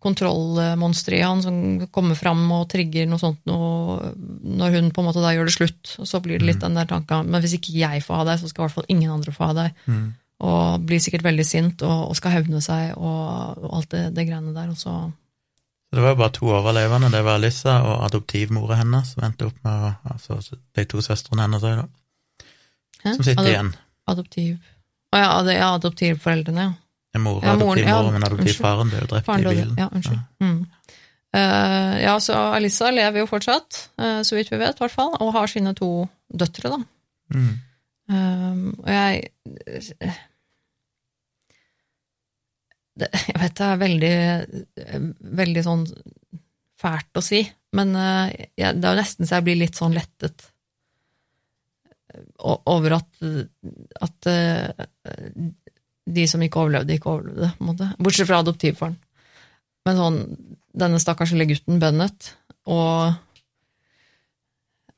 [0.03, 1.57] kontrollmonsteret i han som
[1.95, 5.57] kommer fram og trigger noe sånt noe, når hun på en måte da gjør det
[5.57, 8.29] slutt, og så blir det litt den der tanken men hvis ikke jeg får ha
[8.31, 9.85] deg, så skal i hvert fall ingen andre få ha deg.
[9.91, 10.09] Mm.
[10.47, 14.27] Og blir sikkert veldig sint og, og skal hevne seg og, og alt det, det
[14.29, 14.97] greiene der, og så
[15.89, 19.49] Så det var jo bare to overlevende, det var Alissa og adoptivmora hennes, som endte
[19.49, 22.06] opp med Altså de to søstrene hennes òg, da.
[23.15, 23.71] Som sitter Adop- igjen.
[24.07, 24.57] Adoptiv
[25.15, 26.73] Å ja, det er adoptivforeldrene, ja.
[27.23, 29.77] Mor Ja, moren- adoptivmor, ja, men adoptivfaren ble jo drept Faren i bilen.
[29.81, 30.19] Ja, unnskyld.
[30.43, 30.67] Mm.
[31.37, 35.15] Uh, ja, så Alissa lever jo fortsatt, uh, så vidt vi vet, i hvert fall,
[35.21, 36.79] og har sine to døtre, da.
[37.33, 37.55] Mm.
[38.09, 39.31] Um, og jeg
[42.97, 44.15] det, Jeg vet det er veldig,
[45.41, 45.87] veldig sånn
[46.81, 47.41] fælt å si,
[47.77, 50.51] men uh, jeg, det er jo nesten så jeg blir litt sånn lettet
[52.39, 53.23] over at,
[54.07, 54.87] at eh,
[56.07, 57.91] de som ikke overlevde, ikke overlevde, på en måte.
[57.99, 58.97] Bortsett fra adoptivfaren.
[59.87, 60.19] Men sånn,
[60.77, 62.33] denne stakkars lille gutten, Bennett,
[62.67, 63.15] og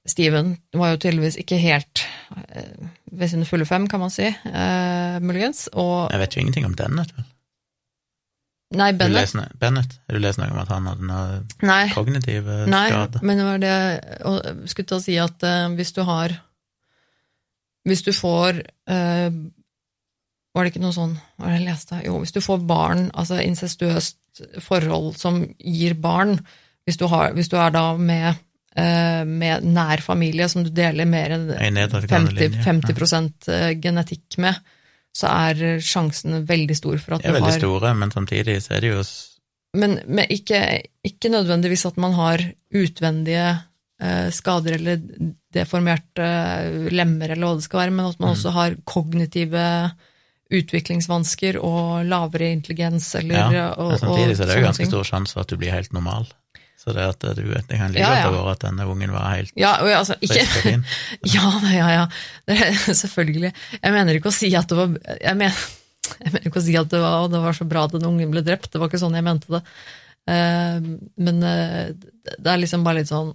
[0.08, 2.04] Steven var jo tydeligvis ikke helt
[2.48, 5.66] eh, ved sine fulle fem, kan man si, eh, muligens.
[5.74, 7.26] Og Jeg vet jo ingenting om Bennett, vel?
[8.68, 9.94] Nei, Har du Bennett lest Bennett?
[10.12, 13.22] Du lest noe om at han hadde noe Nei, skade?
[13.22, 16.34] nei men det var det jeg skulle til å si at eh, hvis du har
[17.88, 18.60] Hvis du får
[18.90, 19.28] eh,
[20.54, 22.00] Var det ikke noe sånn Hva var det jeg leste?
[22.06, 26.36] Jo, hvis du får barn, altså incestuøst forhold som gir barn
[26.86, 28.40] Hvis du, har, hvis du er da med,
[28.78, 32.62] eh, med nær familie som du deler mer enn 50, linje.
[32.64, 34.60] 50 eh, genetikk med,
[35.12, 38.86] så er sjansen veldig stor for at De er veldig store, men samtidig så er
[38.86, 39.02] det jo
[39.76, 40.62] Men, men ikke,
[41.04, 42.40] ikke nødvendigvis at man har
[42.72, 43.50] utvendige
[44.00, 45.02] eh, skader eller
[45.54, 46.26] deformerte
[46.92, 48.34] lemmer, eller hva det skal være, men at man Mm.
[48.36, 49.62] også har kognitive
[50.52, 55.32] utviklingsvansker og lavere intelligens, eller Ja, og, samtidig så er det jo ganske stor sjanse
[55.36, 56.28] for at du blir helt normal.
[56.78, 58.30] Så det at du vet, det kan ligge Ja, ja.
[58.30, 60.84] vært at denne ungen var helt Ja, altså, ikke frisk og fin.
[61.34, 62.04] Ja, ja, ja.
[62.46, 62.56] Det
[63.02, 63.52] selvfølgelig.
[63.82, 65.58] Jeg mener ikke å si at det var Jeg mener,
[66.24, 68.30] jeg mener ikke å si at det var, det var så bra at den ungen
[68.30, 68.70] ble drept.
[68.72, 69.62] Det var ikke sånn jeg mente det.
[70.28, 70.78] Uh,
[71.18, 71.90] men uh,
[72.38, 73.34] det er liksom bare litt sånn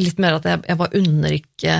[0.00, 1.74] Litt mer at jeg, jeg bare unner ikke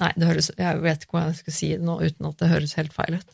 [0.00, 2.48] Nei, det høres Jeg vet ikke hvordan jeg skal si det nå uten at det
[2.52, 3.32] høres helt feil ut.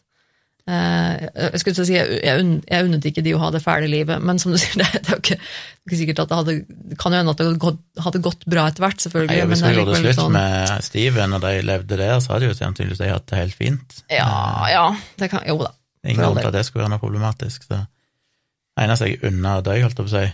[0.67, 4.41] Eh, jeg skulle si, jeg, jeg, unnet ikke de å ha det fæle livet, men
[4.43, 6.55] som du sier, det, det er jo ikke, det ikke sikkert at det hadde
[6.91, 9.37] Det kan jo hende at det hadde gått, hadde gått bra etter hvert, selvfølgelig.
[9.37, 12.49] Nei, Hvis vi gjorde det slutt sånn- med Steven, og de levde der, så hadde
[12.51, 14.01] jo sannsynligvis de hatt det helt fint.
[14.11, 14.33] Ja,
[14.73, 14.87] ja,
[15.23, 15.71] det kan Jo da.
[16.07, 17.69] Ingen grunn til at det skulle være noe problematisk.
[17.69, 20.27] Så det eneste jeg unna dø, holdt jeg på å si,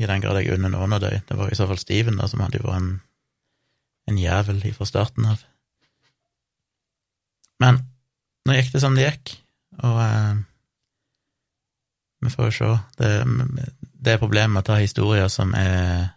[0.00, 1.20] i den grad jeg unner noen av dem.
[1.28, 2.92] det var i så fall Steven, da, som hadde jo vært en,
[4.08, 5.42] en jævel fra starten av.
[7.60, 7.82] Men
[8.48, 9.34] nå gikk det som det gikk,
[9.84, 10.38] og eh,
[12.24, 12.70] vi får jo se.
[12.96, 13.10] Det,
[14.00, 16.10] det er problemet med å ta historier som er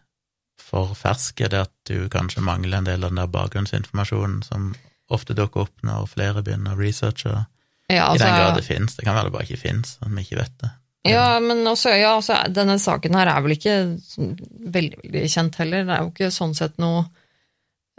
[0.64, 4.72] for ferske, det at du kanskje mangler en del av den der bakgrunnsinformasjonen som
[5.14, 7.44] ofte dukker opp når flere begynner å researche.
[7.92, 8.96] Ja, I den grad altså, det finnes.
[8.98, 10.72] Det kan være det bare ikke finnes, at vi ikke vet det.
[11.08, 13.76] Ja, men også, ja, altså, denne saken her er vel ikke
[14.08, 14.34] sånn
[14.74, 15.84] veldig, veldig kjent heller.
[15.88, 17.04] Det er jo ikke sånn sett noe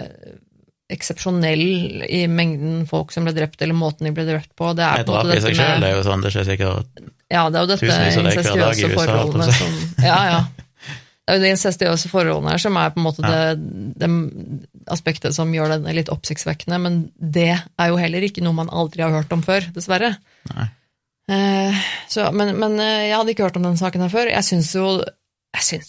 [0.01, 0.35] eh,
[0.95, 4.73] eksepsjonell i mengden folk som ble drept, eller måten de ble drept på.
[4.77, 7.01] Det er drap i seg sjøl er jo sånn, det skjer sikkert
[7.33, 10.05] Ja, det er jo dette Tusenvis av det hver dag i USA, holdt forholdene som
[10.05, 10.43] Ja, ja.
[11.25, 13.55] Det er jo de incestiøse forholdene her som er på en måte Ja.
[13.57, 14.09] det, det
[14.93, 19.01] aspektet som gjør den litt oppsiktsvekkende, men det er jo heller ikke noe man aldri
[19.07, 20.11] har hørt om før, dessverre.
[20.53, 20.67] Nei.
[21.31, 24.31] Eh, så, men, men eh, jeg hadde ikke hørt om den saken her før.
[24.33, 24.89] Jeg syns jo,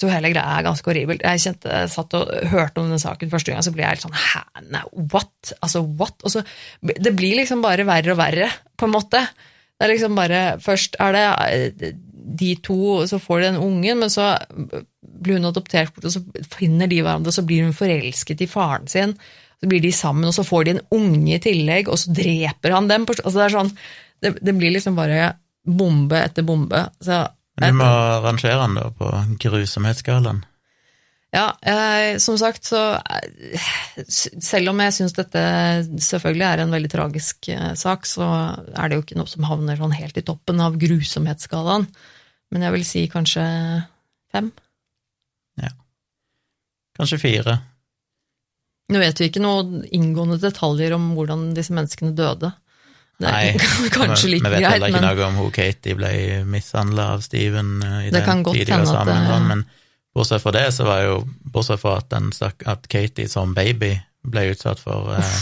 [0.02, 1.26] jo hele greia er ganske horribelt.
[1.26, 4.16] Jeg kjente, satt og hørte om den saken første gang, så ble jeg helt sånn
[4.16, 5.56] hæ, nei, what?
[5.60, 6.18] Altså, what?
[6.24, 6.46] Og så,
[6.82, 9.24] det blir liksom bare verre og verre, på en måte.
[9.76, 11.96] Det er liksom bare Først er det eh,
[12.36, 14.34] de to, så får de den ungen, men så
[15.00, 18.50] blir hun adoptert bort, og så finner de hverandre, og så blir hun forelsket i
[18.50, 19.14] faren sin.
[19.62, 22.76] Så blir de sammen, og så får de en unge i tillegg, og så dreper
[22.76, 23.06] han dem.
[23.14, 23.72] Altså det, er sånn,
[24.26, 26.82] det, det blir liksom bare bombe etter bombe.
[27.00, 27.22] Så,
[27.62, 27.94] Men du må
[28.26, 29.12] rangere den da på
[29.46, 30.44] grusomhetsskalaen.
[31.36, 33.64] Ja, eh, som sagt, så eh,
[34.08, 35.42] Selv om jeg syns dette
[36.00, 38.28] selvfølgelig er en veldig tragisk eh, sak, så
[38.72, 41.90] er det jo ikke noe som havner sånn helt i toppen av grusomhetsskalaen.
[42.54, 43.44] Men jeg vil si kanskje
[44.32, 44.52] fem.
[45.60, 45.74] Ja.
[46.96, 47.58] Kanskje fire.
[48.94, 52.54] Nå vet vi ikke noe inngående detaljer om hvordan disse menneskene døde.
[53.20, 53.32] Det
[53.96, 56.10] kanskje Nei, greit, men Vi vet heller ikke noe om hun Katie ble
[56.52, 59.66] mishandla av Steven eh, i Det den tidligere sammenhengen, det- men
[60.16, 61.16] bortsett fra det, så var jo
[61.56, 63.94] Bortsett fra at, den, stakk- at Katie som baby
[64.26, 65.38] ble utsatt for eh,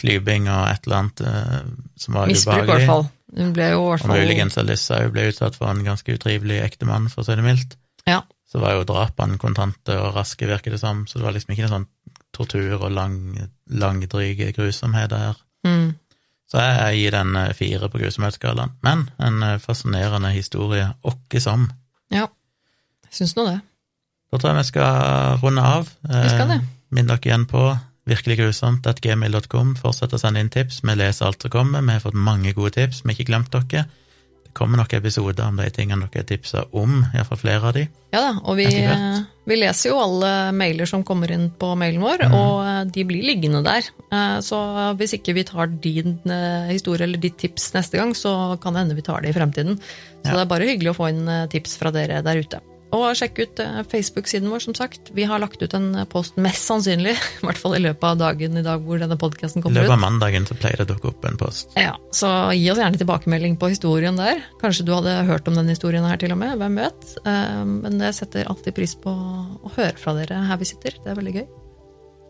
[0.00, 1.60] klyping og et eller annet eh,
[1.98, 3.06] som var misbruk, i hvert fall.
[3.36, 7.08] Hun ble jo i hvert og muligens Alyssa ble utsatt for en ganske utrivelig ektemann,
[7.12, 7.76] for å si det mildt,
[8.08, 8.22] Ja.
[8.48, 11.66] så var jo drapene kontante og raske, virker det som, så det var liksom ikke
[11.66, 11.88] noe sånn
[12.32, 13.18] tortur og lang,
[13.68, 15.36] langdryge grusomheter her.
[15.66, 15.88] mm,
[16.48, 18.72] Så jeg gir den eh, fire på grusomhetsskalaen.
[18.84, 21.68] Men en eh, fascinerende historie åkke som.
[22.14, 22.26] Ja.
[23.08, 23.58] Jeg syns nå det.
[24.28, 25.92] Da tror jeg vi skal runde av.
[26.08, 26.58] Vi skal det.
[26.62, 27.62] Eh, Minn dere igjen på
[28.08, 29.74] virkelig grusomt at gmail.com.
[29.76, 30.80] Fortsett å sende inn tips.
[30.84, 31.84] Vi leser alt som kommer.
[31.84, 33.02] Vi har fått mange gode tips.
[33.04, 33.84] Vi har ikke glemt dere.
[34.58, 37.84] Kommer noen episoder om de tingene dere tipsa om, iallfall flere av de.
[38.10, 38.66] Ja da, og vi,
[39.46, 42.34] vi leser jo alle mailer som kommer inn på mailen vår, mm.
[42.34, 43.86] og eh, de blir liggende der.
[44.10, 44.58] Eh, Så
[44.98, 48.82] hvis ikke vi tar din eh, historie eller ditt tips neste gang, så kan det
[48.86, 49.78] hende vi tar det i fremtiden.
[49.78, 50.40] Så Ja.
[50.40, 52.60] det er bare hyggelig å få inn tips fra dere der ute.
[52.96, 55.10] Og sjekk ut eh, Facebook-siden vår, som sagt.
[55.16, 57.12] Vi har lagt ut en post mest sannsynlig,
[57.42, 60.00] i hvert fall i løpet av dagen i dag hvor denne podkasten I løpet av
[60.00, 61.76] mandagen så pleier det å dukke opp en post.
[61.76, 64.40] Ja, Så gi oss gjerne tilbakemelding på historien der.
[64.62, 67.12] Kanskje du hadde hørt om den historien her til og med, hvem vet.
[67.24, 70.96] Eh, Men jeg setter alltid pris på å høre fra dere her vi sitter.
[71.04, 71.46] Det er veldig gøy.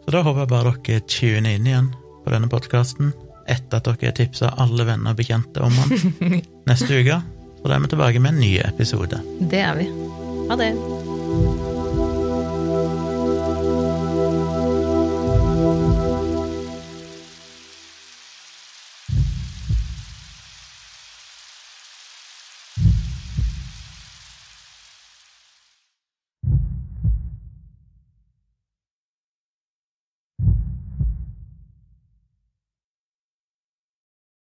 [0.08, 1.90] Så da håper jeg bare dere tuner inn igjen
[2.24, 3.12] på denne podkasten
[3.48, 6.40] etter at dere har tipsa alle venner og bekjente om den.
[6.68, 7.22] Neste uke
[7.58, 9.20] så er vi tilbake med en ny episode.
[9.50, 9.90] Det er vi.
[10.48, 10.72] Ha det.